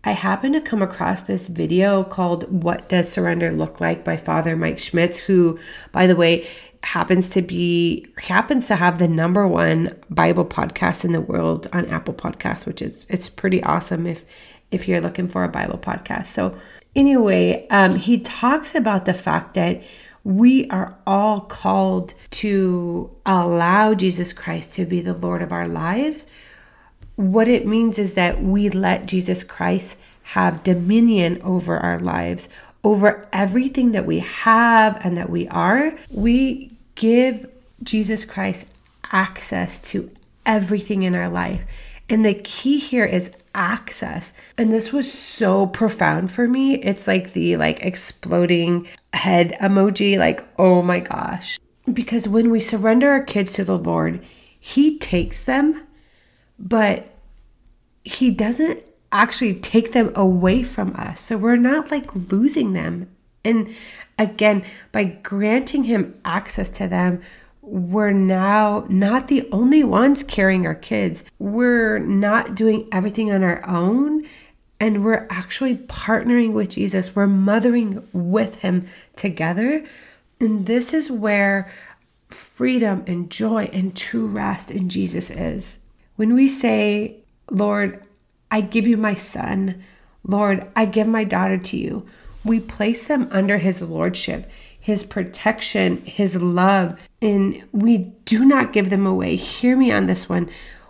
I 0.05 0.13
happened 0.13 0.55
to 0.55 0.61
come 0.61 0.81
across 0.81 1.23
this 1.23 1.49
video 1.49 2.05
called 2.05 2.63
What 2.63 2.89
Does 2.89 3.11
Surrender 3.11 3.51
Look 3.51 3.81
Like 3.81 4.05
by 4.05 4.17
Father 4.17 4.57
Mike 4.57 4.79
Schmitz, 4.79 5.19
who, 5.19 5.59
by 5.91 6.07
the 6.07 6.17
way, 6.17 6.49
happens 6.85 7.29
to 7.31 7.43
be 7.43 8.07
happens 8.19 8.69
to 8.69 8.77
have 8.77 8.99
the 8.99 9.09
number 9.09 9.47
one 9.47 9.95
Bible 10.09 10.45
podcast 10.45 11.05
in 11.05 11.11
the 11.11 11.21
world 11.21 11.67
on 11.73 11.87
Apple 11.87 12.15
Podcasts, 12.15 12.67
which 12.67 12.81
is 12.81 13.07
it's 13.11 13.29
pretty 13.29 13.63
awesome 13.65 14.07
if 14.07 14.25
if 14.71 14.87
you're 14.87 15.01
looking 15.01 15.29
for 15.29 15.43
a 15.43 15.49
Bible 15.49 15.79
podcast. 15.79 16.29
So 16.29 16.57
anyway, 16.95 17.67
um, 17.69 17.97
he 17.97 18.21
talks 18.21 18.75
about 18.75 19.07
the 19.07 19.15
fact 19.15 19.55
that 19.55 19.83
we 20.29 20.69
are 20.69 20.95
all 21.07 21.41
called 21.41 22.13
to 22.31 23.11
allow 23.25 23.95
Jesus 23.95 24.35
Christ 24.35 24.75
to 24.75 24.85
be 24.85 25.01
the 25.01 25.15
Lord 25.15 25.41
of 25.41 25.53
our 25.53 25.67
lives. 25.67 26.27
What 27.17 27.49
it 27.49 27.67
means 27.67 27.99
is 27.99 28.13
that 28.13 28.43
we 28.43 28.69
let 28.69 29.07
Jesus 29.07 29.43
Christ 29.43 29.97
have 30.35 30.63
dominion 30.63 31.41
over 31.41 31.79
our 31.79 31.99
lives, 31.99 32.51
over 32.85 33.27
everything 33.33 33.93
that 33.93 34.05
we 34.05 34.19
have 34.19 35.01
and 35.03 35.17
that 35.17 35.31
we 35.31 35.49
are. 35.49 35.99
We 36.11 36.77
give 36.95 37.47
Jesus 37.83 38.27
Christ 38.27 38.67
access 39.11 39.81
to 39.93 40.11
everything 40.45 41.05
in 41.05 41.15
our 41.15 41.31
life. 41.31 41.63
And 42.11 42.23
the 42.23 42.35
key 42.35 42.77
here 42.77 43.07
is 43.07 43.31
access. 43.55 44.35
And 44.57 44.73
this 44.73 44.93
was 44.93 45.13
so 45.13 45.67
profound 45.67 46.31
for 46.31 46.47
me. 46.49 46.77
It's 46.77 47.07
like 47.07 47.33
the 47.33 47.57
like 47.57 47.85
exploding 47.85 48.87
head 49.13 49.53
emoji 49.61 50.19
like 50.19 50.45
oh 50.59 50.83
my 50.83 51.01
gosh. 51.01 51.59
Because 51.93 52.29
when 52.29 52.51
we 52.51 52.61
surrender 52.61 53.11
our 53.11 53.23
kids 53.23 53.53
to 53.55 53.65
the 53.65 53.79
Lord, 53.79 54.25
he 54.59 54.99
takes 54.99 55.43
them, 55.43 55.87
but 56.59 57.15
he 58.05 58.31
doesn't 58.31 58.83
actually 59.13 59.55
take 59.55 59.93
them 59.93 60.13
away 60.15 60.63
from 60.63 60.95
us. 60.97 61.21
So 61.21 61.37
we're 61.37 61.57
not 61.57 61.91
like 61.91 62.15
losing 62.31 62.73
them. 62.73 63.09
And 63.45 63.75
again, 64.19 64.65
by 64.93 65.05
granting 65.05 65.85
him 65.85 66.21
access 66.25 66.69
to 66.71 66.89
them, 66.89 67.23
we're 67.71 68.13
now 68.13 68.87
not 68.89 69.29
the 69.29 69.49
only 69.53 69.85
ones 69.85 70.23
carrying 70.23 70.67
our 70.67 70.75
kids. 70.75 71.25
We're 71.39 71.99
not 71.99 72.55
doing 72.55 72.89
everything 72.93 73.31
on 73.31 73.43
our 73.43 73.67
own. 73.69 74.27
And 74.81 75.05
we're 75.05 75.27
actually 75.29 75.77
partnering 75.77 76.53
with 76.53 76.71
Jesus. 76.71 77.15
We're 77.15 77.27
mothering 77.27 78.07
with 78.13 78.57
him 78.57 78.87
together. 79.17 79.85
And 80.41 80.67
this 80.67 80.95
is 80.95 81.11
where 81.11 81.71
freedom 82.29 83.03
and 83.07 83.31
joy 83.31 83.69
and 83.73 83.97
true 83.97 84.27
rest 84.27 84.71
in 84.71 84.89
Jesus 84.89 85.31
is. 85.31 85.79
When 86.17 86.35
we 86.35 86.49
say, 86.49 87.17
Lord, 87.51 88.05
I 88.51 88.61
give 88.61 88.87
you 88.87 88.97
my 88.97 89.15
son, 89.15 89.83
Lord, 90.25 90.67
I 90.77 90.85
give 90.87 91.07
my 91.07 91.25
daughter 91.25 91.59
to 91.59 91.77
you, 91.77 92.07
we 92.45 92.61
place 92.61 93.07
them 93.07 93.29
under 93.31 93.59
his 93.59 93.83
lordship 93.83 94.51
his 94.81 95.03
protection, 95.05 95.99
his 95.99 96.37
love, 96.37 96.99
and 97.21 97.63
we 97.73 97.99
do 98.25 98.45
not 98.45 98.73
give 98.73 98.91
them 98.91 99.07
away. 99.07 99.37
Hear 99.37 99.77
me 99.77 99.93
on 99.93 100.07
this 100.07 100.29
one. 100.29 100.49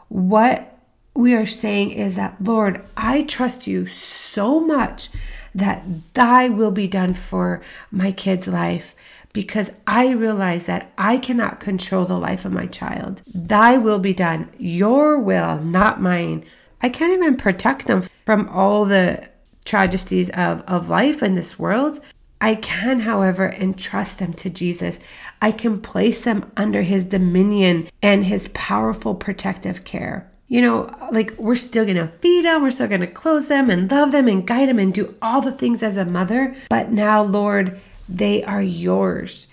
What 0.09 0.79
we 1.15 1.35
are 1.35 1.47
saying 1.47 1.91
is 1.91 2.17
that, 2.17 2.37
Lord, 2.41 2.85
I 2.97 3.25
trust 3.25 3.67
you 3.67 3.87
so 3.87 4.61
much 4.61 5.11
that 5.55 5.85
thy 6.15 6.49
will 6.49 6.71
be 6.71 6.87
done 6.87 7.15
for 7.15 7.61
my 7.91 8.13
kid's 8.13 8.47
life 8.47 8.95
because 9.33 9.73
I 9.87 10.13
realize 10.13 10.67
that 10.67 10.93
I 10.97 11.19
cannot 11.19 11.61
control 11.61 12.05
the 12.05 12.19
life 12.19 12.45
of 12.45 12.53
my 12.53 12.67
child. 12.67 13.23
Thy 13.35 13.77
will 13.77 13.99
be 13.99 14.15
done, 14.15 14.51
your 14.59 15.19
will, 15.19 15.59
not 15.59 16.01
mine. 16.01 16.45
I 16.81 16.89
can't 16.89 17.13
even 17.13 17.37
protect 17.37 17.87
them 17.87 18.09
from 18.25 18.49
all 18.49 18.85
the 18.85 19.29
tragedies 19.65 20.31
of, 20.31 20.63
of 20.63 20.89
life 20.89 21.23
in 21.23 21.35
this 21.35 21.59
world, 21.59 22.01
I 22.41 22.55
can, 22.55 23.01
however, 23.01 23.49
entrust 23.49 24.19
them 24.19 24.33
to 24.35 24.51
Jesus. 24.51 25.01
I 25.43 25.53
can 25.53 25.81
place 25.81 26.23
them 26.23 26.51
under 26.57 26.83
his 26.83 27.07
dominion 27.07 27.89
and 28.03 28.25
his 28.25 28.49
powerful 28.55 29.15
protective 29.15 29.85
care. 29.85 30.31
You 30.47 30.63
know, 30.63 31.09
like 31.13 31.35
we're 31.37 31.57
still 31.57 31.85
gonna 31.85 32.13
feed 32.21 32.45
them, 32.45 32.63
we're 32.63 32.71
still 32.71 32.89
gonna 32.89 33.07
clothe 33.07 33.49
them 33.49 33.69
and 33.69 33.91
love 33.91 34.13
them 34.13 34.29
and 34.29 34.47
guide 34.47 34.69
them 34.69 34.79
and 34.79 34.95
do 34.95 35.15
all 35.21 35.43
the 35.43 35.53
things 35.53 35.83
as 35.83 35.97
a 35.97 36.05
mother. 36.05 36.57
But 36.71 36.91
now, 36.91 37.23
Lord, 37.23 37.79
they 38.09 38.43
are 38.45 38.63
yours. 38.63 39.49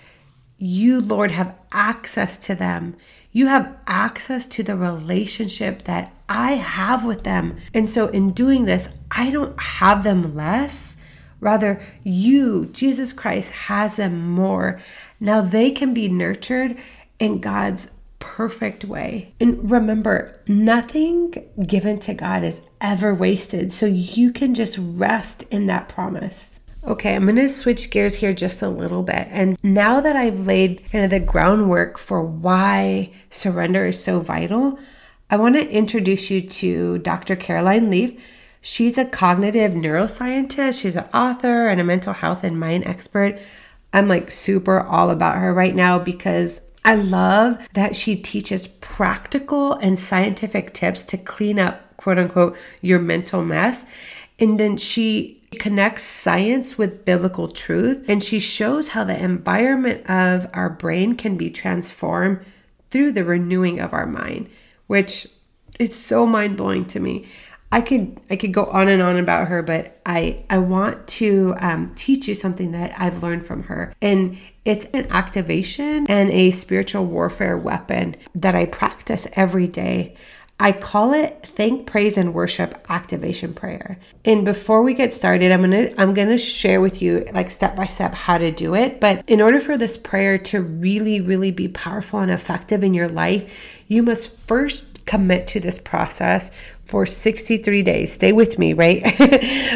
You, 0.58 1.01
Lord, 1.01 1.32
have 1.32 1.56
access 1.74 2.38
to 2.46 2.56
them. 2.56 2.96
You 3.34 3.48
have 3.48 3.75
access 3.88 4.48
to 4.48 4.63
the 4.63 4.77
relationship 4.77 5.84
that 5.84 6.13
I 6.30 6.54
have 6.54 7.04
with 7.04 7.24
them. 7.24 7.56
And 7.74 7.89
so, 7.89 8.08
in 8.08 8.32
doing 8.32 8.63
this, 8.63 8.89
I 9.12 9.32
don't 9.32 9.60
have 9.60 10.06
them 10.06 10.34
less. 10.34 10.95
Rather, 11.39 11.82
you, 12.04 12.68
Jesus 12.68 13.13
Christ, 13.13 13.51
has 13.51 13.98
them 13.98 14.32
more. 14.32 14.82
Now 15.20 15.42
they 15.42 15.72
can 15.72 15.94
be 15.94 16.10
nurtured 16.10 16.77
in 17.20 17.39
God's 17.39 17.89
perfect 18.20 18.86
way. 18.86 19.34
And 19.39 19.70
remember, 19.70 20.39
nothing 20.48 21.34
given 21.65 22.00
to 22.00 22.13
God 22.13 22.44
is 22.44 22.62
ever 22.82 23.13
wasted. 23.13 23.72
So 23.72 23.86
you 23.86 24.32
can 24.32 24.54
just 24.54 24.77
rest 24.80 25.44
in 25.51 25.68
that 25.68 25.88
promise. 25.88 26.60
Okay, 26.84 27.15
I'm 27.15 27.25
going 27.25 27.36
to 27.38 27.50
switch 27.50 27.89
gears 27.89 28.15
here 28.15 28.34
just 28.34 28.62
a 28.62 28.70
little 28.70 29.04
bit. 29.04 29.27
And 29.32 29.58
now 29.63 30.01
that 30.01 30.15
I've 30.15 30.46
laid 30.46 30.84
kind 30.92 31.04
of 31.04 31.10
the 31.10 31.20
groundwork 31.20 31.98
for 31.98 32.22
why 32.22 33.12
surrender 33.30 33.88
is 33.88 34.04
so 34.04 34.20
vital, 34.20 34.77
I 35.30 35.38
want 35.38 35.56
to 35.56 35.68
introduce 35.68 36.30
you 36.30 36.42
to 36.42 37.00
Dr. 37.00 37.36
Caroline 37.36 37.89
Leaf. 37.89 38.22
She's 38.67 38.98
a 38.98 39.05
cognitive 39.05 39.74
neuroscientist, 39.74 40.81
she's 40.81 40.95
an 40.95 41.07
author 41.13 41.67
and 41.67 41.79
a 41.79 41.84
mental 41.84 42.13
health 42.13 42.43
and 42.43 42.60
mind 42.60 42.88
expert. 42.88 43.39
I'm 43.93 44.07
like 44.07 44.31
super 44.31 44.79
all 44.79 45.12
about 45.12 45.38
her 45.38 45.53
right 45.53 45.75
now 45.75 46.00
because 46.00 46.62
I 46.84 46.95
love 46.95 47.60
that 47.74 47.95
she 47.95 48.15
teaches 48.15 48.65
practical 48.65 49.74
and 49.74 50.00
scientific 50.00 50.74
tips 50.74 51.05
to 51.05 51.17
clean 51.17 51.60
up, 51.60 51.95
quote 51.98 52.17
unquote, 52.17 52.57
your 52.81 52.98
mental 52.98 53.43
mess. 53.43 53.86
And 54.39 54.60
then 54.60 54.77
she 54.77 55.43
connects 55.60 56.01
science 56.01 56.75
with 56.75 57.05
biblical 57.05 57.50
truth 57.50 58.03
and 58.07 58.24
she 58.24 58.39
shows 58.39 58.89
how 58.89 59.03
the 59.03 59.24
environment 59.24 60.10
of 60.10 60.50
our 60.53 60.72
brain 60.72 61.13
can 61.13 61.38
be 61.38 61.51
transformed 61.51 62.43
through 62.89 63.12
the 63.12 63.24
renewing 63.24 63.79
of 63.79 63.93
our 63.93 64.07
mind, 64.07 64.50
which 64.88 65.27
it's 65.79 65.98
so 65.98 66.25
mind-blowing 66.25 66.86
to 66.86 67.00
me. 67.00 67.27
I 67.75 67.82
could 67.82 68.22
I 68.29 68.38
could 68.38 68.53
go 68.53 68.67
on 68.67 68.88
and 68.88 69.01
on 69.01 69.17
about 69.17 69.50
her, 69.50 69.62
but 69.62 70.00
I 70.05 70.46
I 70.50 70.60
want 70.60 71.10
to 71.20 71.55
um, 71.60 71.89
teach 71.94 72.25
you 72.25 72.34
something 72.34 72.72
that 72.72 72.94
I've 72.98 73.22
learned 73.22 73.46
from 73.46 73.63
her, 73.63 73.94
and 74.01 74.38
it's 74.63 74.86
an 74.94 75.08
activation 75.10 76.08
and 76.08 76.32
a 76.32 76.51
spiritual 76.51 77.05
warfare 77.05 77.58
weapon 77.58 78.15
that 78.34 78.55
I 78.55 78.65
practice 78.65 79.27
every 79.34 79.67
day. 79.67 80.15
I 80.58 80.72
call 80.72 81.13
it 81.13 81.46
thank, 81.46 81.86
praise, 81.86 82.17
and 82.17 82.34
worship 82.34 82.86
activation 82.88 83.53
prayer. 83.53 84.00
And 84.24 84.46
before 84.46 84.82
we 84.82 84.94
get 84.94 85.13
started, 85.13 85.51
I'm 85.51 85.60
gonna 85.60 85.89
I'm 85.98 86.13
gonna 86.13 86.38
share 86.38 86.79
with 86.79 87.01
you 87.01 87.25
like 87.34 87.50
step 87.50 87.75
by 87.75 87.88
step 87.88 88.15
how 88.15 88.38
to 88.38 88.51
do 88.51 88.74
it. 88.74 89.01
But 89.01 89.27
in 89.27 89.41
order 89.41 89.60
for 89.60 89.77
this 89.77 89.98
prayer 89.98 90.38
to 90.38 90.62
really, 90.62 91.20
really 91.20 91.51
be 91.51 91.67
powerful 91.67 92.22
and 92.22 92.32
effective 92.32 92.86
in 92.86 92.94
your 92.94 93.10
life, 93.10 93.84
you 93.89 94.01
must 94.01 94.34
first 94.38 94.95
commit 95.06 95.48
to 95.48 95.60
this 95.60 95.80
process 95.80 96.52
for 96.86 97.06
63 97.06 97.82
days. 97.82 98.14
Stay 98.14 98.32
with 98.32 98.60
me, 98.60 98.74
right? 98.74 99.04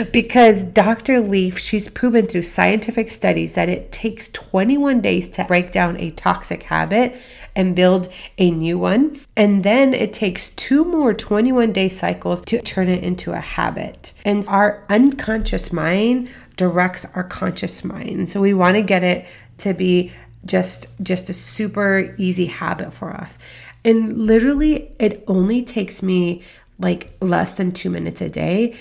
because 0.14 0.64
Dr. 0.64 1.20
Leaf, 1.20 1.58
she's 1.58 1.90
proven 1.90 2.26
through 2.26 2.44
scientific 2.44 3.10
studies 3.10 3.56
that 3.56 3.68
it 3.68 3.92
takes 3.92 4.30
21 4.30 5.02
days 5.02 5.30
to 5.30 5.44
break 5.46 5.72
down 5.72 5.98
a 6.00 6.12
toxic 6.12 6.64
habit 6.64 7.20
and 7.56 7.76
build 7.76 8.10
a 8.38 8.52
new 8.52 8.78
one. 8.78 9.20
And 9.36 9.64
then 9.64 9.94
it 9.94 10.14
takes 10.14 10.50
two 10.50 10.86
more 10.86 11.14
21 11.14 11.74
day 11.74 11.90
cycles 11.90 12.44
to 12.44 12.62
turn 12.62 12.90
it 12.90 13.04
into 13.04 13.32
a 13.32 13.40
habit. 13.40 14.14
And 14.24 14.46
our 14.48 14.86
unconscious 14.90 15.74
mind 15.74 16.30
directs 16.58 17.06
our 17.16 17.24
conscious 17.24 17.84
mind. 17.84 18.30
So 18.30 18.40
we 18.40 18.54
want 18.54 18.76
to 18.76 18.84
get 18.84 19.04
it 19.04 19.26
to 19.60 19.74
be 19.74 20.12
just 20.46 20.88
just 21.04 21.30
a 21.30 21.34
super 21.34 22.16
easy 22.18 22.46
habit 22.46 22.94
for 22.94 23.12
us. 23.12 23.38
And 23.84 24.18
literally 24.18 24.92
it 25.00 25.24
only 25.28 25.64
takes 25.64 26.04
me 26.04 26.44
like 26.80 27.12
less 27.22 27.56
than 27.56 27.72
two 27.72 27.90
minutes 27.90 28.22
a 28.22 28.30
day. 28.30 28.78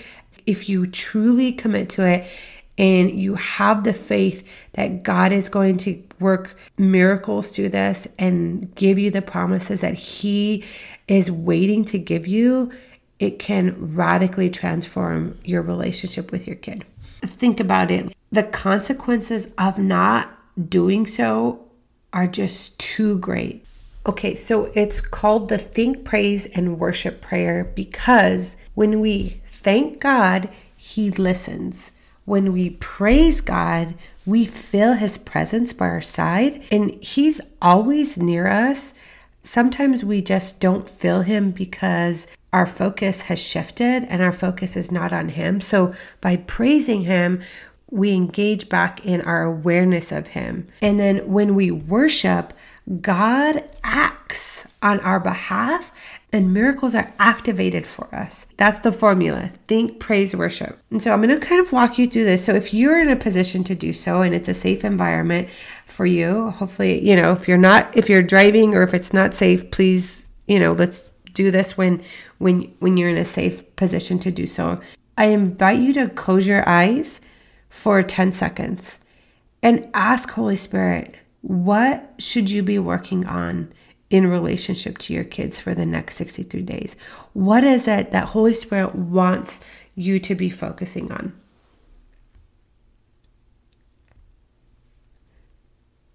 If 0.47 0.69
you 0.69 0.87
truly 0.87 1.53
commit 1.53 1.89
to 1.91 2.07
it 2.07 2.27
and 2.79 3.11
you 3.11 3.35
have 3.35 3.85
the 3.85 3.93
faith 3.93 4.49
that 4.75 5.03
God 5.03 5.33
is 5.33 5.49
going 5.49 5.79
to 5.79 6.03
work 6.21 6.57
miracles 6.79 7.51
through 7.51 7.71
this 7.71 8.07
and 8.19 8.75
give 8.77 8.99
you 8.99 9.11
the 9.11 9.23
promises 9.23 9.81
that 9.81 9.95
He 9.95 10.65
is 11.09 11.31
waiting 11.31 11.85
to 11.87 11.99
give 11.99 12.27
you, 12.27 12.73
it 13.19 13.39
can 13.39 13.95
radically 13.95 14.49
transform 14.49 15.39
your 15.45 15.63
relationship 15.63 16.31
with 16.31 16.47
your 16.47 16.57
kid. 16.57 16.85
Think 17.23 17.59
about 17.59 17.91
it. 17.91 18.15
The 18.31 18.45
consequences 18.45 19.49
of 19.59 19.79
not 19.79 20.33
doing 20.71 21.07
so 21.07 21.65
are 22.13 22.27
just 22.27 22.79
too 22.79 23.19
great. 23.19 23.65
Okay, 24.09 24.35
so 24.35 24.73
it's 24.75 25.03
called 25.03 25.51
the 25.51 25.59
Think, 25.59 26.03
Praise, 26.03 26.47
and 26.47 26.79
Worship 26.79 27.21
Prayer 27.21 27.71
because 27.75 28.57
when 28.75 29.01
we 29.01 29.43
thank 29.51 30.01
God, 30.01 30.49
He 30.79 31.11
listens. 31.11 31.93
When 32.25 32.55
we 32.55 32.71
praise 32.71 33.43
God, 33.43 33.95
we 34.25 34.47
feel 34.47 34.95
His 34.95 35.19
presence 35.19 35.75
by 35.75 35.89
our 35.89 36.01
side, 36.01 36.65
and 36.71 36.91
He's 37.05 37.43
always 37.61 38.17
near 38.17 38.49
us. 38.49 38.95
Sometimes 39.43 40.07
we 40.07 40.23
just 40.23 40.59
don't 40.59 40.89
feel 40.89 41.21
Him 41.21 41.51
because 41.51 42.29
our 42.51 42.67
focus 42.67 43.25
has 43.25 43.39
shifted 43.39 44.05
and 44.05 44.23
our 44.23 44.33
focus 44.33 44.75
is 44.75 44.91
not 44.91 45.13
on 45.13 45.29
Him. 45.29 45.61
So 45.61 45.93
by 46.23 46.37
praising 46.37 47.03
Him, 47.03 47.43
we 47.91 48.13
engage 48.13 48.71
back 48.71 49.05
in 49.05 49.21
our 49.23 49.43
awareness 49.43 50.13
of 50.13 50.29
Him. 50.29 50.67
And 50.81 50.99
then 50.99 51.31
when 51.31 51.55
we 51.55 51.71
worship, 51.71 52.55
God 53.01 53.63
acts 53.83 54.67
on 54.83 55.01
our 55.01 55.21
behalf 55.21 55.93
and 56.33 56.53
miracles 56.53 56.95
are 56.95 57.13
activated 57.19 57.87
for 57.87 58.15
us. 58.15 58.47
That's 58.57 58.81
the 58.81 58.93
formula. 58.93 59.51
Think, 59.67 59.99
praise, 59.99 60.35
worship. 60.35 60.79
And 60.91 61.03
so 61.03 61.13
I'm 61.13 61.23
going 61.23 61.39
to 61.39 61.45
kind 61.45 61.61
of 61.61 61.73
walk 61.73 61.99
you 61.99 62.09
through 62.09 62.25
this. 62.25 62.45
So 62.45 62.55
if 62.55 62.75
you're 62.75 63.01
in 63.01 63.09
a 63.09 63.17
position 63.17 63.65
to 63.65 63.75
do 63.75 63.93
so 63.93 64.23
and 64.23 64.35
it's 64.35 64.49
a 64.49 64.55
safe 64.55 64.85
environment 64.85 65.49
for 65.87 66.07
you, 66.07 66.51
hopefully, 66.51 67.07
you 67.07 67.17
know, 67.17 67.33
if 67.33 67.49
you're 67.49 67.57
not 67.57 67.97
if 67.97 68.09
you're 68.09 68.23
driving 68.23 68.75
or 68.75 68.83
if 68.83 68.95
it's 68.95 69.13
not 69.13 69.35
safe, 69.35 69.71
please, 69.71 70.27
you 70.47 70.59
know, 70.59 70.73
let's 70.73 71.11
do 71.33 71.51
this 71.51 71.77
when 71.77 72.03
when 72.39 72.75
when 72.81 72.97
you're 72.97 73.11
in 73.11 73.19
a 73.19 73.25
safe 73.25 73.75
position 73.77 74.19
to 74.21 74.31
do 74.31 74.47
so. 74.47 74.81
I 75.17 75.27
invite 75.27 75.81
you 75.81 75.93
to 75.95 76.09
close 76.09 76.47
your 76.47 76.69
eyes 76.69 77.21
for 77.69 78.03
10 78.03 78.33
seconds 78.33 78.99
and 79.63 79.89
ask 79.93 80.31
Holy 80.31 80.57
Spirit, 80.57 81.17
what 81.43 82.15
should 82.19 82.51
you 82.51 82.63
be 82.63 82.79
working 82.79 83.27
on 83.27 83.73
in 84.11 84.27
relationship 84.27 84.99
to 84.99 85.13
your 85.13 85.25
kids 85.25 85.59
for 85.59 85.75
the 85.75 85.87
next 85.87 86.17
63 86.17 86.63
days? 86.63 86.97
What 87.33 87.65
is 87.65 87.87
it 87.87 88.11
that 88.11 88.29
Holy 88.29 88.55
Spirit 88.55 88.95
wants 88.95 89.61
you 89.95 90.19
to 90.21 90.35
be 90.35 90.51
focusing 90.51 91.13
on? 91.13 91.39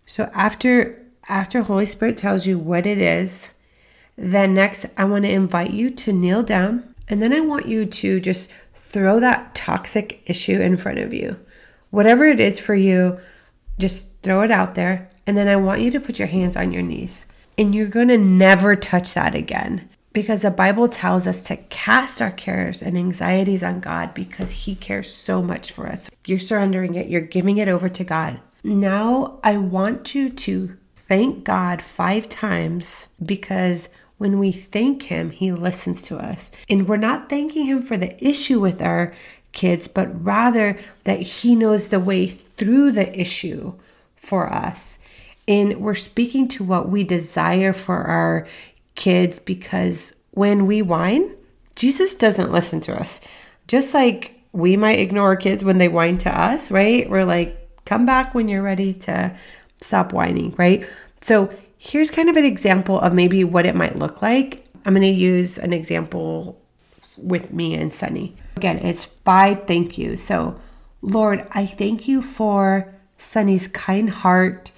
So 0.05 0.29
after 0.33 0.99
after 1.29 1.63
Holy 1.63 1.85
Spirit 1.85 2.17
tells 2.17 2.45
you 2.45 2.59
what 2.59 2.85
it 2.85 2.97
is, 2.97 3.51
then 4.17 4.53
next 4.53 4.85
I 4.97 5.05
want 5.05 5.23
to 5.23 5.31
invite 5.31 5.71
you 5.71 5.89
to 5.89 6.11
kneel 6.11 6.43
down 6.43 6.93
and 7.07 7.21
then 7.21 7.33
I 7.33 7.39
want 7.39 7.67
you 7.67 7.85
to 7.85 8.19
just 8.19 8.51
throw 8.75 9.19
that 9.21 9.55
toxic 9.55 10.21
issue 10.25 10.59
in 10.59 10.77
front 10.77 10.99
of 10.99 11.13
you. 11.13 11.39
Whatever 11.91 12.25
it 12.25 12.39
is 12.39 12.59
for 12.59 12.75
you, 12.75 13.19
just 13.79 14.05
throw 14.21 14.41
it 14.41 14.51
out 14.51 14.75
there 14.75 15.09
and 15.25 15.37
then 15.37 15.47
I 15.47 15.55
want 15.55 15.81
you 15.81 15.91
to 15.91 15.99
put 15.99 16.19
your 16.19 16.27
hands 16.27 16.55
on 16.55 16.71
your 16.71 16.81
knees. 16.81 17.25
And 17.57 17.73
you're 17.73 17.87
going 17.87 18.07
to 18.07 18.17
never 18.17 18.75
touch 18.75 19.13
that 19.13 19.35
again 19.35 19.89
because 20.11 20.43
the 20.43 20.51
Bible 20.51 20.87
tells 20.87 21.27
us 21.27 21.41
to 21.43 21.57
cast 21.57 22.21
our 22.21 22.31
cares 22.31 22.81
and 22.81 22.97
anxieties 22.97 23.63
on 23.63 23.79
God 23.79 24.13
because 24.13 24.51
He 24.51 24.75
cares 24.75 25.13
so 25.13 25.41
much 25.41 25.71
for 25.71 25.87
us. 25.87 26.09
You're 26.25 26.39
surrendering 26.39 26.95
it, 26.95 27.07
you're 27.07 27.21
giving 27.21 27.57
it 27.57 27.67
over 27.67 27.89
to 27.89 28.03
God. 28.03 28.39
Now, 28.63 29.39
I 29.43 29.57
want 29.57 30.15
you 30.15 30.29
to 30.29 30.77
thank 30.95 31.43
God 31.43 31.81
five 31.81 32.29
times 32.29 33.07
because 33.23 33.89
when 34.17 34.39
we 34.39 34.51
thank 34.51 35.03
Him, 35.03 35.31
He 35.31 35.51
listens 35.51 36.01
to 36.03 36.17
us. 36.17 36.51
And 36.69 36.87
we're 36.87 36.97
not 36.97 37.29
thanking 37.29 37.65
Him 37.65 37.81
for 37.81 37.97
the 37.97 38.23
issue 38.23 38.59
with 38.59 38.81
our 38.81 39.13
kids, 39.51 39.87
but 39.87 40.23
rather 40.23 40.79
that 41.03 41.21
He 41.21 41.55
knows 41.55 41.89
the 41.89 41.99
way 41.99 42.27
through 42.27 42.91
the 42.91 43.19
issue 43.19 43.73
for 44.15 44.51
us 44.51 44.99
and 45.47 45.81
we're 45.81 45.95
speaking 45.95 46.47
to 46.49 46.63
what 46.63 46.89
we 46.89 47.03
desire 47.03 47.73
for 47.73 48.03
our 48.03 48.47
kids 48.95 49.39
because 49.39 50.13
when 50.31 50.65
we 50.65 50.81
whine, 50.81 51.35
Jesus 51.75 52.15
doesn't 52.15 52.51
listen 52.51 52.79
to 52.81 52.99
us. 52.99 53.19
Just 53.67 53.93
like 53.93 54.41
we 54.51 54.77
might 54.77 54.99
ignore 54.99 55.27
our 55.27 55.35
kids 55.35 55.63
when 55.63 55.79
they 55.79 55.87
whine 55.87 56.17
to 56.19 56.29
us, 56.29 56.71
right? 56.71 57.09
We're 57.09 57.25
like, 57.25 57.59
come 57.85 58.05
back 58.05 58.33
when 58.33 58.47
you're 58.47 58.61
ready 58.61 58.93
to 58.93 59.35
stop 59.77 60.13
whining, 60.13 60.53
right? 60.57 60.87
So 61.21 61.51
here's 61.77 62.11
kind 62.11 62.29
of 62.29 62.37
an 62.37 62.45
example 62.45 62.99
of 62.99 63.13
maybe 63.13 63.43
what 63.43 63.65
it 63.65 63.75
might 63.75 63.97
look 63.97 64.21
like. 64.21 64.65
I'm 64.85 64.93
going 64.93 65.01
to 65.01 65.07
use 65.07 65.57
an 65.57 65.73
example 65.73 66.61
with 67.17 67.51
me 67.51 67.73
and 67.73 67.93
Sunny. 67.93 68.35
Again, 68.55 68.79
it's 68.79 69.05
five 69.05 69.65
thank 69.65 69.97
yous. 69.97 70.23
So, 70.23 70.59
Lord, 71.01 71.47
I 71.51 71.65
thank 71.65 72.07
you 72.07 72.21
for 72.21 72.92
Sunny's 73.23 73.67
kind 73.67 74.09
heart 74.09 74.71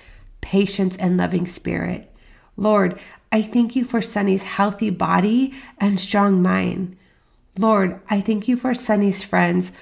patience, 0.45 0.95
and 0.97 1.17
loving 1.17 1.47
spirit. 1.47 2.09
Lord, 2.55 2.99
I 3.31 3.41
thank 3.41 3.75
you 3.75 3.83
for 3.83 4.01
Sunny's 4.01 4.43
healthy 4.43 4.91
body 4.91 5.53
and 5.79 5.99
strong 5.99 6.41
mind. 6.41 6.95
Lord, 7.57 7.99
I 8.09 8.21
thank 8.21 8.47
you 8.47 8.55
for 8.55 8.73
Sunny's 8.73 9.23
friends 9.23 9.73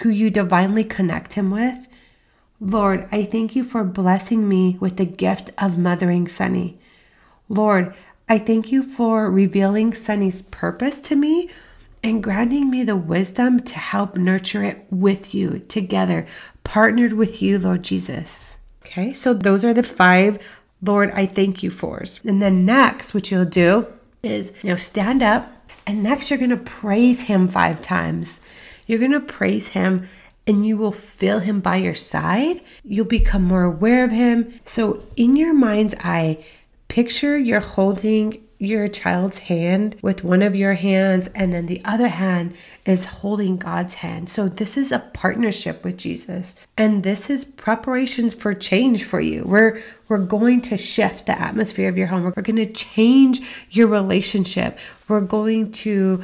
who 0.00 0.08
you 0.08 0.30
divinely 0.30 0.84
connect 0.84 1.34
him 1.34 1.50
with. 1.50 1.88
Lord, 2.60 3.08
I 3.10 3.24
thank 3.24 3.56
you 3.56 3.64
for 3.64 3.82
blessing 3.82 4.48
me 4.48 4.78
with 4.78 4.96
the 4.96 5.04
gift 5.04 5.50
of 5.58 5.76
mothering 5.76 6.28
Sunny. 6.28 6.78
Lord, 7.48 7.92
I 8.28 8.38
thank 8.38 8.70
you 8.70 8.82
for 8.84 9.28
revealing 9.28 9.92
Sunny's 9.92 10.42
purpose 10.42 11.00
to 11.02 11.16
me 11.16 11.50
and 12.02 12.22
granting 12.22 12.70
me 12.70 12.82
the 12.82 12.96
wisdom 12.96 13.60
to 13.60 13.78
help 13.78 14.16
nurture 14.16 14.64
it 14.64 14.86
with 14.90 15.34
you 15.34 15.60
together, 15.68 16.26
partnered 16.64 17.12
with 17.12 17.40
you, 17.42 17.58
Lord 17.58 17.82
Jesus. 17.82 18.56
Okay, 18.84 19.12
so 19.12 19.32
those 19.34 19.64
are 19.64 19.74
the 19.74 19.82
five 19.82 20.38
Lord, 20.84 21.12
I 21.12 21.26
thank 21.26 21.62
you 21.62 21.70
fors. 21.70 22.20
And 22.24 22.42
then 22.42 22.64
next, 22.64 23.14
what 23.14 23.30
you'll 23.30 23.44
do 23.44 23.86
is, 24.22 24.52
you 24.62 24.70
know, 24.70 24.76
stand 24.76 25.22
up 25.22 25.52
and 25.86 26.02
next 26.02 26.28
you're 26.28 26.38
to 26.50 26.56
praise 26.56 27.22
him 27.22 27.48
five 27.48 27.80
times. 27.80 28.40
You're 28.86 28.98
to 29.12 29.20
praise 29.20 29.68
him 29.68 30.08
and 30.44 30.66
you 30.66 30.76
will 30.76 30.92
feel 30.92 31.38
him 31.38 31.60
by 31.60 31.76
your 31.76 31.94
side. 31.94 32.60
You'll 32.84 33.04
become 33.04 33.44
more 33.44 33.62
aware 33.62 34.04
of 34.04 34.10
him. 34.10 34.52
So, 34.64 35.00
in 35.16 35.36
your 35.36 35.54
mind's 35.54 35.94
eye, 36.00 36.44
picture 36.88 37.38
you're 37.38 37.60
holding 37.60 38.42
your 38.62 38.86
child's 38.86 39.38
hand 39.38 39.96
with 40.02 40.22
one 40.22 40.40
of 40.40 40.54
your 40.54 40.74
hands, 40.74 41.28
and 41.34 41.52
then 41.52 41.66
the 41.66 41.82
other 41.84 42.08
hand 42.08 42.54
is 42.86 43.06
holding 43.06 43.56
God's 43.56 43.94
hand. 43.94 44.30
So, 44.30 44.48
this 44.48 44.76
is 44.76 44.92
a 44.92 45.00
partnership 45.12 45.84
with 45.84 45.96
Jesus, 45.96 46.54
and 46.78 47.02
this 47.02 47.28
is 47.28 47.44
preparations 47.44 48.34
for 48.34 48.54
change 48.54 49.04
for 49.04 49.20
you. 49.20 49.42
We're 49.44 49.82
we're 50.08 50.18
going 50.18 50.60
to 50.62 50.76
shift 50.76 51.26
the 51.26 51.38
atmosphere 51.38 51.88
of 51.88 51.98
your 51.98 52.06
home. 52.06 52.22
We're 52.22 52.42
going 52.42 52.56
to 52.56 52.72
change 52.72 53.40
your 53.70 53.88
relationship. 53.88 54.78
We're 55.08 55.20
going 55.20 55.72
to 55.72 56.22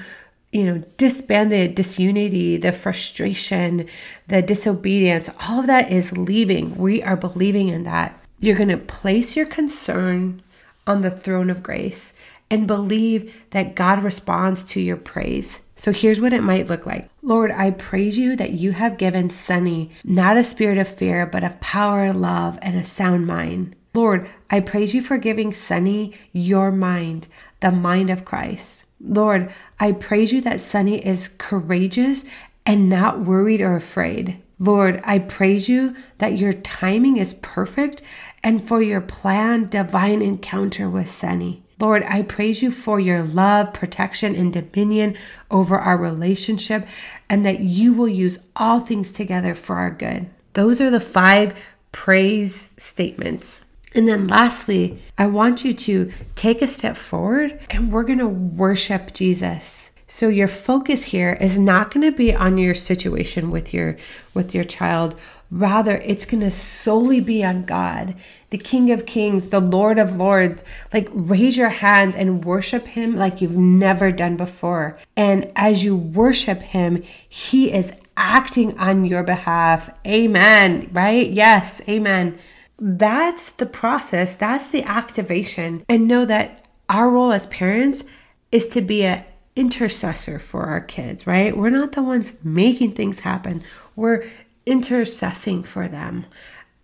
you 0.53 0.65
know, 0.65 0.83
disband 0.97 1.53
the 1.53 1.69
disunity, 1.69 2.57
the 2.57 2.73
frustration, 2.73 3.87
the 4.29 4.41
disobedience, 4.41 5.29
all 5.47 5.61
of 5.61 5.67
that 5.67 5.93
is 5.93 6.17
leaving. 6.17 6.75
We 6.77 7.03
are 7.03 7.17
believing 7.17 7.69
in 7.69 7.85
that. 7.85 8.19
You're 8.41 8.57
going 8.57 8.71
to 8.71 8.79
place 8.79 9.37
your 9.37 9.47
concern 9.47 10.43
on 10.89 11.03
the 11.03 11.11
throne 11.11 11.51
of 11.51 11.63
grace 11.63 12.15
and 12.51 12.67
believe 12.67 13.35
that 13.51 13.75
God 13.75 14.03
responds 14.03 14.65
to 14.65 14.81
your 14.81 14.97
praise. 14.97 15.61
So 15.77 15.93
here's 15.93 16.21
what 16.21 16.33
it 16.33 16.43
might 16.43 16.67
look 16.67 16.87
like 16.87 17.09
Lord, 17.23 17.53
I 17.53 17.71
praise 17.71 18.19
you 18.19 18.35
that 18.37 18.53
you 18.53 18.73
have 18.73 18.99
given 18.99 19.31
Sunny 19.31 19.91
not 20.03 20.37
a 20.37 20.43
spirit 20.43 20.79
of 20.79 20.89
fear, 20.89 21.27
but 21.27 21.45
of 21.45 21.61
power, 21.61 22.13
love, 22.13 22.59
and 22.63 22.77
a 22.77 22.85
sound 22.85 23.27
mind. 23.27 23.77
Lord, 23.95 24.29
I 24.51 24.61
praise 24.61 24.95
you 24.95 25.03
for 25.03 25.19
giving 25.19 25.53
Sunny 25.53 26.17
your 26.33 26.73
mind, 26.73 27.29
the 27.61 27.71
mind 27.71 28.11
of 28.11 28.25
Christ. 28.25 28.85
Lord, 29.01 29.53
I 29.79 29.93
praise 29.93 30.33
you 30.33 30.41
that 30.43 30.61
Sunny 30.61 31.05
is 31.05 31.35
courageous 31.39 32.25
and 32.67 32.89
not 32.89 33.21
worried 33.21 33.61
or 33.61 33.77
afraid. 33.77 34.43
Lord, 34.59 35.01
I 35.05 35.21
praise 35.21 35.69
you 35.69 35.95
that 36.19 36.39
your 36.39 36.53
timing 36.53 37.17
is 37.17 37.35
perfect 37.35 38.03
and 38.43 38.63
for 38.63 38.81
your 38.83 39.01
planned 39.01 39.71
divine 39.71 40.23
encounter 40.23 40.89
with 40.89 41.11
Sunny. 41.11 41.63
Lord, 41.81 42.03
I 42.05 42.23
praise 42.23 42.61
you 42.63 42.71
for 42.71 42.99
your 42.99 43.23
love, 43.23 43.73
protection, 43.73 44.35
and 44.35 44.53
dominion 44.53 45.17
over 45.51 45.79
our 45.79 45.97
relationship, 45.97 46.87
and 47.29 47.47
that 47.47 47.61
you 47.61 47.93
will 47.93 48.09
use 48.09 48.39
all 48.57 48.81
things 48.81 49.13
together 49.13 49.55
for 49.55 49.77
our 49.77 49.91
good. 49.91 50.29
Those 50.55 50.81
are 50.81 50.91
the 50.91 51.01
five 51.01 51.55
praise 51.93 52.71
statements. 52.77 53.63
And 53.95 54.07
then 54.07 54.27
lastly, 54.27 54.99
I 55.17 55.27
want 55.27 55.65
you 55.65 55.73
to 55.73 56.13
take 56.35 56.63
a 56.63 56.67
step 56.67 56.97
forward 56.97 57.59
and 57.71 57.91
we're 57.91 58.03
going 58.03 58.19
to 58.19 58.29
worship 58.29 59.15
Jesus. 59.15 59.91
So 60.07 60.29
your 60.29 60.49
focus 60.49 61.05
here 61.05 61.39
is 61.41 61.59
not 61.59 61.93
going 61.93 62.11
to 62.11 62.17
be 62.17 62.35
on 62.35 62.59
your 62.59 62.75
situation 62.75 63.51
with 63.51 63.73
your 63.73 63.97
with 64.35 64.55
your 64.55 64.65
child. 64.65 65.15
Rather, 65.51 65.97
it's 65.99 66.27
going 66.27 66.43
to 66.43 66.51
solely 66.51 67.21
be 67.21 67.43
on 67.43 67.65
God, 67.65 68.15
the 68.51 68.59
King 68.59 68.91
of 68.91 69.07
Kings, 69.07 69.49
the 69.49 69.61
Lord 69.61 69.99
of 69.99 70.17
Lords. 70.17 70.63
Like 70.93 71.09
raise 71.13 71.57
your 71.57 71.71
hands 71.71 72.17
and 72.17 72.45
worship 72.45 72.87
him 72.89 73.17
like 73.17 73.41
you've 73.41 73.57
never 73.57 74.11
done 74.11 74.37
before. 74.37 74.99
And 75.17 75.51
as 75.57 75.85
you 75.85 75.97
worship 75.97 76.63
him, 76.63 77.03
he 77.29 77.73
is 77.73 77.93
acting 78.17 78.77
on 78.79 79.07
your 79.07 79.23
behalf. 79.23 79.89
Amen. 80.07 80.91
Right? 80.93 81.31
Yes. 81.31 81.81
Amen. 81.89 82.39
That's 82.79 83.51
the 83.51 83.67
process, 83.67 84.37
that's 84.37 84.69
the 84.69 84.85
activation. 84.85 85.85
And 85.89 86.07
know 86.07 86.25
that 86.27 86.69
our 86.89 87.11
role 87.11 87.33
as 87.33 87.47
parents 87.47 88.05
is 88.53 88.69
to 88.69 88.81
be 88.81 89.05
an 89.05 89.25
intercessor 89.57 90.39
for 90.39 90.65
our 90.65 90.81
kids, 90.81 91.27
right? 91.27 91.57
We're 91.57 91.71
not 91.71 91.93
the 91.93 92.03
ones 92.03 92.39
making 92.45 92.93
things 92.93 93.21
happen, 93.21 93.63
we're 93.97 94.25
intercessing 94.69 95.65
for 95.65 95.89
them. 95.89 96.27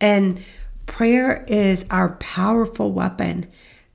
And 0.01 0.43
prayer 0.87 1.45
is 1.49 1.87
our 1.91 2.11
powerful 2.17 2.93
weapon. 2.93 3.49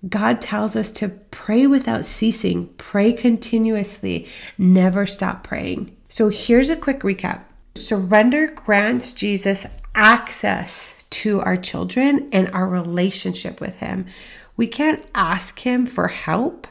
God 0.08 0.40
tells 0.40 0.76
us 0.76 0.92
to 0.92 1.10
pray 1.10 1.68
without 1.68 2.06
ceasing, 2.06 2.68
pray 2.78 3.12
continuously, 3.12 4.28
never 4.58 5.06
stop 5.06 5.44
praying. 5.44 5.96
So 6.08 6.30
here's 6.30 6.70
a 6.70 6.76
quick 6.76 7.02
recap 7.02 7.44
surrender 7.76 8.48
grants 8.48 9.14
Jesus 9.14 9.66
access 9.96 11.04
to 11.10 11.42
our 11.42 11.58
children 11.58 12.30
and 12.32 12.50
our 12.52 12.68
relationship 12.68 13.60
with 13.60 13.76
Him. 13.76 14.06
We 14.56 14.68
can't 14.68 15.06
ask 15.14 15.60
Him 15.60 15.86
for 15.86 16.08
help 16.08 16.68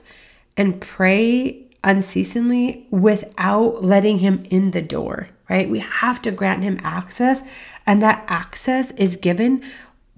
and 0.56 0.80
pray 0.80 1.66
unceasingly 1.84 2.86
without 2.90 3.84
letting 3.84 4.18
Him 4.18 4.46
in 4.50 4.70
the 4.70 4.82
door, 4.82 5.28
right? 5.48 5.68
We 5.68 5.80
have 5.80 6.22
to 6.22 6.30
grant 6.30 6.62
Him 6.62 6.78
access, 6.82 7.42
and 7.86 8.02
that 8.02 8.24
access 8.28 8.90
is 8.92 9.16
given 9.16 9.64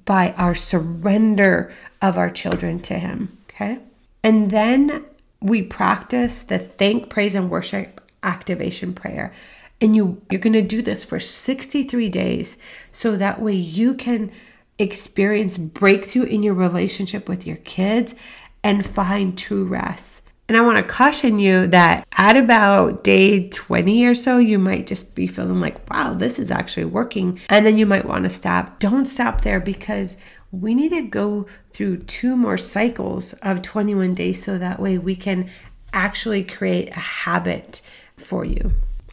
by 0.05 0.33
our 0.33 0.55
surrender 0.55 1.73
of 2.03 2.19
our 2.19 2.31
children 2.31 2.81
to 2.81 2.95
Him, 2.95 3.39
okay? 3.51 3.79
And 4.23 4.51
then 4.51 5.05
we 5.41 5.63
practice 5.63 6.43
the 6.43 6.59
thank, 6.59 7.09
praise, 7.09 7.35
and 7.35 7.51
worship 7.51 8.01
activation 8.23 8.93
prayer 8.93 9.33
and 9.81 9.97
you 9.97 10.21
you're 10.31 10.41
going 10.41 10.53
to 10.53 10.63
do 10.63 10.83
this 10.83 11.05
for 11.05 11.19
63 11.19 12.09
days 12.09 12.59
so 12.93 13.17
that 13.17 13.41
way 13.41 13.55
you 13.55 13.95
can 13.95 14.31
experience 14.79 15.59
breakthrough 15.59 16.25
in 16.25 16.43
your 16.43 16.55
relationship 16.55 17.29
with 17.29 17.47
your 17.47 17.57
kids 17.57 18.15
and 18.63 18.87
find 18.87 19.37
true 19.39 19.65
rest. 19.65 20.30
And 20.51 20.57
I 20.57 20.63
want 20.63 20.79
to 20.79 20.83
caution 20.83 21.39
you 21.39 21.69
that 21.69 22.05
at 22.11 22.37
about 22.37 23.05
day 23.05 23.49
20 23.51 24.05
or 24.05 24.17
so, 24.17 24.39
you 24.39 24.59
might 24.59 24.89
just 24.89 25.15
be 25.15 25.29
feeling 25.29 25.61
like, 25.61 25.89
wow, 25.89 26.15
this 26.15 26.41
is 26.41 26.51
actually 26.51 26.87
working. 26.87 27.39
And 27.49 27.65
then 27.65 27.79
you 27.79 27.87
might 27.87 28.05
want 28.05 28.25
to 28.25 28.31
stop. 28.31 28.81
Don't 28.81 29.07
stop 29.07 29.43
there 29.43 29.61
because 29.61 30.19
we 30.51 30.75
need 30.75 30.89
to 30.89 31.03
go 31.03 31.47
through 31.71 31.99
two 31.99 32.37
more 32.37 32.57
cycles 32.57 33.33
of 33.35 33.63
21 33.63 34.17
days 34.17 34.43
so 34.43 34.59
that 34.59 34.81
way 34.81 34.99
we 34.99 35.15
can 35.15 35.49
actually 35.93 36.43
create 36.43 36.89
a 36.97 36.99
habit 36.99 37.81
for 38.17 38.45
you. 38.45 38.73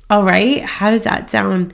All 0.10 0.24
right, 0.24 0.64
how 0.64 0.90
does 0.90 1.04
that 1.04 1.30
sound? 1.30 1.72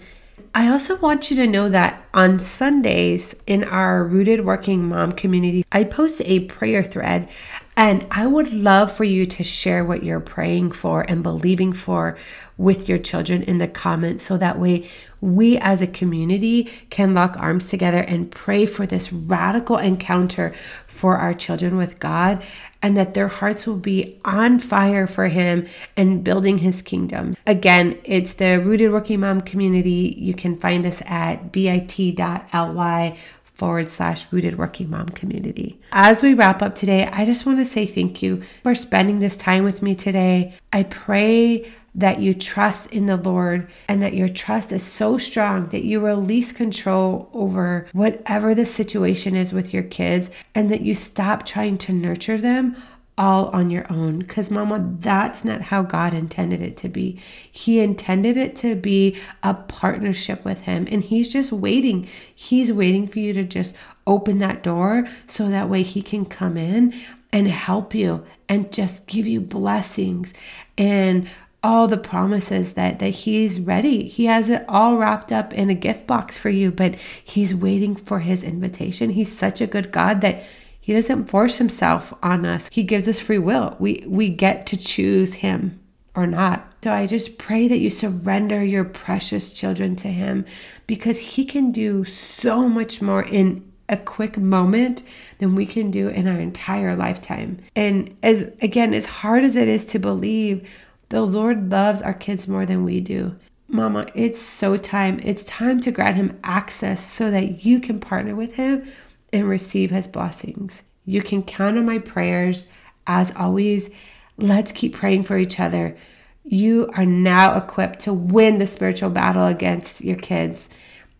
I 0.53 0.67
also 0.67 0.97
want 0.97 1.31
you 1.31 1.37
to 1.37 1.47
know 1.47 1.69
that 1.69 2.05
on 2.13 2.37
Sundays 2.37 3.33
in 3.47 3.63
our 3.63 4.03
Rooted 4.03 4.45
Working 4.45 4.89
Mom 4.89 5.13
community, 5.13 5.65
I 5.71 5.83
post 5.83 6.21
a 6.25 6.41
prayer 6.41 6.83
thread 6.83 7.29
and 7.75 8.05
I 8.11 8.27
would 8.27 8.53
love 8.53 8.91
for 8.91 9.03
you 9.03 9.25
to 9.25 9.43
share 9.43 9.83
what 9.83 10.03
you're 10.03 10.19
praying 10.19 10.73
for 10.73 11.01
and 11.09 11.23
believing 11.23 11.73
for 11.73 12.17
with 12.57 12.87
your 12.87 12.99
children 12.99 13.41
in 13.41 13.57
the 13.57 13.67
comments 13.67 14.23
so 14.23 14.37
that 14.37 14.59
way 14.59 14.87
we 15.19 15.57
as 15.57 15.81
a 15.81 15.87
community 15.87 16.65
can 16.89 17.13
lock 17.13 17.35
arms 17.37 17.69
together 17.69 18.01
and 18.01 18.29
pray 18.29 18.65
for 18.65 18.85
this 18.85 19.11
radical 19.11 19.77
encounter 19.77 20.53
for 20.85 21.17
our 21.17 21.33
children 21.33 21.77
with 21.77 21.99
God 21.99 22.43
and 22.81 22.97
that 22.97 23.13
their 23.13 23.29
hearts 23.29 23.65
will 23.65 23.77
be 23.77 24.19
on 24.25 24.59
fire 24.59 25.07
for 25.07 25.29
Him 25.29 25.65
and 25.95 26.23
building 26.23 26.59
His 26.59 26.81
kingdom. 26.81 27.35
Again, 27.47 27.97
it's 28.03 28.33
the 28.33 28.59
Rooted 28.59 28.91
Working 28.91 29.21
Mom 29.21 29.41
community. 29.41 30.13
You 30.17 30.33
can 30.33 30.57
find 30.57 30.85
us 30.85 31.01
at 31.05 31.51
bit.ly 31.51 33.17
forward 33.53 33.89
slash 33.89 34.31
rooted 34.31 34.57
working 34.57 34.89
mom 34.89 35.09
community. 35.09 35.79
As 35.91 36.21
we 36.21 36.33
wrap 36.33 36.61
up 36.61 36.75
today, 36.75 37.07
I 37.07 37.25
just 37.25 37.45
want 37.45 37.59
to 37.59 37.65
say 37.65 37.85
thank 37.85 38.21
you 38.21 38.43
for 38.63 38.75
spending 38.75 39.19
this 39.19 39.37
time 39.37 39.63
with 39.63 39.81
me 39.81 39.95
today. 39.95 40.55
I 40.71 40.83
pray 40.83 41.71
that 41.95 42.19
you 42.19 42.33
trust 42.33 42.91
in 42.91 43.05
the 43.05 43.17
Lord 43.17 43.69
and 43.87 44.01
that 44.01 44.15
your 44.15 44.27
trust 44.27 44.71
is 44.71 44.81
so 44.81 45.17
strong 45.17 45.67
that 45.67 45.83
you 45.85 45.99
release 45.99 46.51
control 46.51 47.29
over 47.33 47.87
whatever 47.93 48.55
the 48.55 48.65
situation 48.65 49.35
is 49.35 49.53
with 49.53 49.73
your 49.73 49.83
kids 49.83 50.31
and 50.55 50.69
that 50.71 50.81
you 50.81 50.95
stop 50.95 51.45
trying 51.45 51.77
to 51.79 51.93
nurture 51.93 52.37
them 52.37 52.75
all 53.17 53.47
on 53.47 53.69
your 53.69 53.85
own. 53.91 54.19
Because, 54.19 54.49
Mama, 54.49 54.95
that's 54.99 55.45
not 55.45 55.61
how 55.61 55.83
God 55.83 56.13
intended 56.13 56.61
it 56.61 56.77
to 56.77 56.89
be. 56.89 57.19
He 57.51 57.79
intended 57.79 58.37
it 58.37 58.55
to 58.57 58.75
be 58.75 59.19
a 59.41 59.53
partnership 59.53 60.43
with 60.43 60.61
Him, 60.61 60.87
and 60.89 61.03
He's 61.03 61.31
just 61.31 61.51
waiting. 61.51 62.07
He's 62.33 62.71
waiting 62.71 63.07
for 63.07 63.19
you 63.19 63.33
to 63.33 63.43
just 63.43 63.75
open 64.05 64.39
that 64.39 64.63
door 64.63 65.07
so 65.27 65.49
that 65.49 65.69
way 65.69 65.83
He 65.83 66.01
can 66.01 66.25
come 66.25 66.57
in 66.57 66.93
and 67.31 67.47
help 67.47 67.95
you 67.95 68.25
and 68.47 68.71
just 68.71 69.07
give 69.07 69.25
you 69.25 69.41
blessings 69.41 70.33
and 70.77 71.27
all 71.63 71.87
the 71.87 71.97
promises 71.97 72.73
that 72.73 72.99
that 72.99 73.09
he's 73.09 73.61
ready. 73.61 74.07
He 74.07 74.25
has 74.25 74.49
it 74.49 74.65
all 74.67 74.97
wrapped 74.97 75.31
up 75.31 75.53
in 75.53 75.69
a 75.69 75.75
gift 75.75 76.05
box 76.05 76.37
for 76.37 76.49
you, 76.49 76.71
but 76.71 76.95
he's 76.95 77.55
waiting 77.55 77.95
for 77.95 78.19
his 78.19 78.43
invitation. 78.43 79.11
He's 79.11 79.31
such 79.31 79.61
a 79.61 79.67
good 79.67 79.91
God 79.91 80.21
that 80.21 80.43
he 80.83 80.91
doesn't 80.91 81.29
force 81.29 81.59
himself 81.59 82.13
on 82.21 82.45
us. 82.45 82.67
He 82.69 82.83
gives 82.83 83.07
us 83.07 83.17
free 83.17 83.37
will. 83.37 83.77
We 83.79 84.03
we 84.05 84.27
get 84.27 84.67
to 84.67 84.77
choose 84.77 85.35
him 85.35 85.79
or 86.13 86.27
not. 86.27 86.73
So 86.83 86.91
I 86.91 87.07
just 87.07 87.37
pray 87.37 87.69
that 87.69 87.79
you 87.79 87.89
surrender 87.89 88.61
your 88.61 88.83
precious 88.83 89.53
children 89.53 89.95
to 89.95 90.09
him 90.09 90.45
because 90.85 91.19
he 91.19 91.45
can 91.45 91.71
do 91.71 92.03
so 92.03 92.67
much 92.67 93.01
more 93.01 93.23
in 93.23 93.63
a 93.87 93.95
quick 93.95 94.37
moment 94.37 95.03
than 95.37 95.55
we 95.55 95.65
can 95.65 95.89
do 95.89 96.09
in 96.09 96.27
our 96.27 96.37
entire 96.37 96.97
lifetime. 96.97 97.59
And 97.77 98.13
as 98.21 98.51
again, 98.61 98.93
as 98.93 99.05
hard 99.05 99.45
as 99.45 99.55
it 99.55 99.69
is 99.69 99.85
to 99.85 99.99
believe, 99.99 100.67
the 101.07 101.21
Lord 101.21 101.71
loves 101.71 102.01
our 102.01 102.13
kids 102.13 102.45
more 102.45 102.65
than 102.65 102.83
we 102.83 102.99
do. 102.99 103.37
Mama, 103.69 104.07
it's 104.15 104.41
so 104.41 104.75
time. 104.75 105.21
It's 105.23 105.45
time 105.45 105.79
to 105.79 105.91
grant 105.91 106.17
him 106.17 106.37
access 106.43 107.09
so 107.09 107.31
that 107.31 107.63
you 107.63 107.79
can 107.79 108.01
partner 108.01 108.35
with 108.35 108.55
him 108.55 108.85
and 109.33 109.49
receive 109.49 109.91
his 109.91 110.07
blessings. 110.07 110.83
You 111.05 111.21
can 111.21 111.43
count 111.43 111.77
on 111.77 111.85
my 111.85 111.99
prayers 111.99 112.71
As 113.05 113.33
always, 113.35 113.89
let's 114.37 114.71
keep 114.71 114.93
praying 114.93 115.23
for 115.23 115.37
each 115.37 115.59
other. 115.59 115.97
You 116.45 116.89
are 116.95 117.05
now 117.05 117.57
equipped 117.57 117.99
to 118.01 118.13
win 118.13 118.59
the 118.59 118.67
spiritual 118.67 119.09
battle 119.09 119.45
against 119.45 120.03
your 120.03 120.15
kids. 120.15 120.69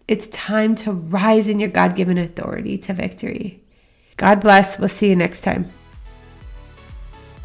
It's 0.08 0.28
time 0.28 0.76
to 0.76 0.94
rise 0.94 1.50
in 1.50 1.60
your 1.60 1.70
God 1.70 1.96
given 1.96 2.18
authority 2.18 2.78
to 2.78 2.94
victory. 2.94 3.62
God 4.16 4.40
bless. 4.40 4.80
We'll 4.80 4.88
see 4.88 5.10
you 5.10 5.16
next 5.16 5.42
time. 5.42 5.68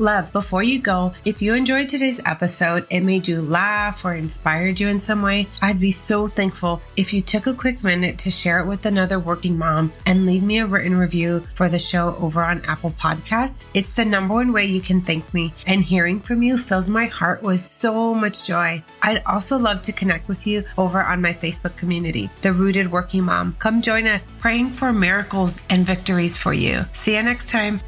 Love, 0.00 0.32
before 0.32 0.62
you 0.62 0.78
go, 0.78 1.12
if 1.24 1.42
you 1.42 1.54
enjoyed 1.54 1.88
today's 1.88 2.20
episode, 2.24 2.86
it 2.88 3.00
made 3.00 3.26
you 3.26 3.42
laugh 3.42 4.04
or 4.04 4.14
inspired 4.14 4.78
you 4.78 4.86
in 4.86 5.00
some 5.00 5.22
way, 5.22 5.48
I'd 5.60 5.80
be 5.80 5.90
so 5.90 6.28
thankful 6.28 6.80
if 6.96 7.12
you 7.12 7.20
took 7.20 7.48
a 7.48 7.52
quick 7.52 7.82
minute 7.82 8.16
to 8.18 8.30
share 8.30 8.60
it 8.60 8.66
with 8.66 8.86
another 8.86 9.18
working 9.18 9.58
mom 9.58 9.92
and 10.06 10.24
leave 10.24 10.44
me 10.44 10.58
a 10.58 10.66
written 10.66 10.96
review 10.96 11.44
for 11.56 11.68
the 11.68 11.80
show 11.80 12.14
over 12.20 12.44
on 12.44 12.64
Apple 12.66 12.92
Podcasts. 12.92 13.60
It's 13.74 13.96
the 13.96 14.04
number 14.04 14.34
one 14.34 14.52
way 14.52 14.66
you 14.66 14.80
can 14.80 15.02
thank 15.02 15.34
me, 15.34 15.52
and 15.66 15.82
hearing 15.82 16.20
from 16.20 16.44
you 16.44 16.58
fills 16.58 16.88
my 16.88 17.06
heart 17.06 17.42
with 17.42 17.60
so 17.60 18.14
much 18.14 18.46
joy. 18.46 18.84
I'd 19.02 19.24
also 19.24 19.58
love 19.58 19.82
to 19.82 19.92
connect 19.92 20.28
with 20.28 20.46
you 20.46 20.62
over 20.78 21.02
on 21.02 21.20
my 21.20 21.32
Facebook 21.32 21.74
community, 21.74 22.30
The 22.42 22.52
Rooted 22.52 22.92
Working 22.92 23.24
Mom. 23.24 23.56
Come 23.58 23.82
join 23.82 24.06
us, 24.06 24.38
praying 24.38 24.70
for 24.70 24.92
miracles 24.92 25.60
and 25.68 25.84
victories 25.84 26.36
for 26.36 26.52
you. 26.52 26.84
See 26.94 27.16
you 27.16 27.22
next 27.24 27.50
time. 27.50 27.80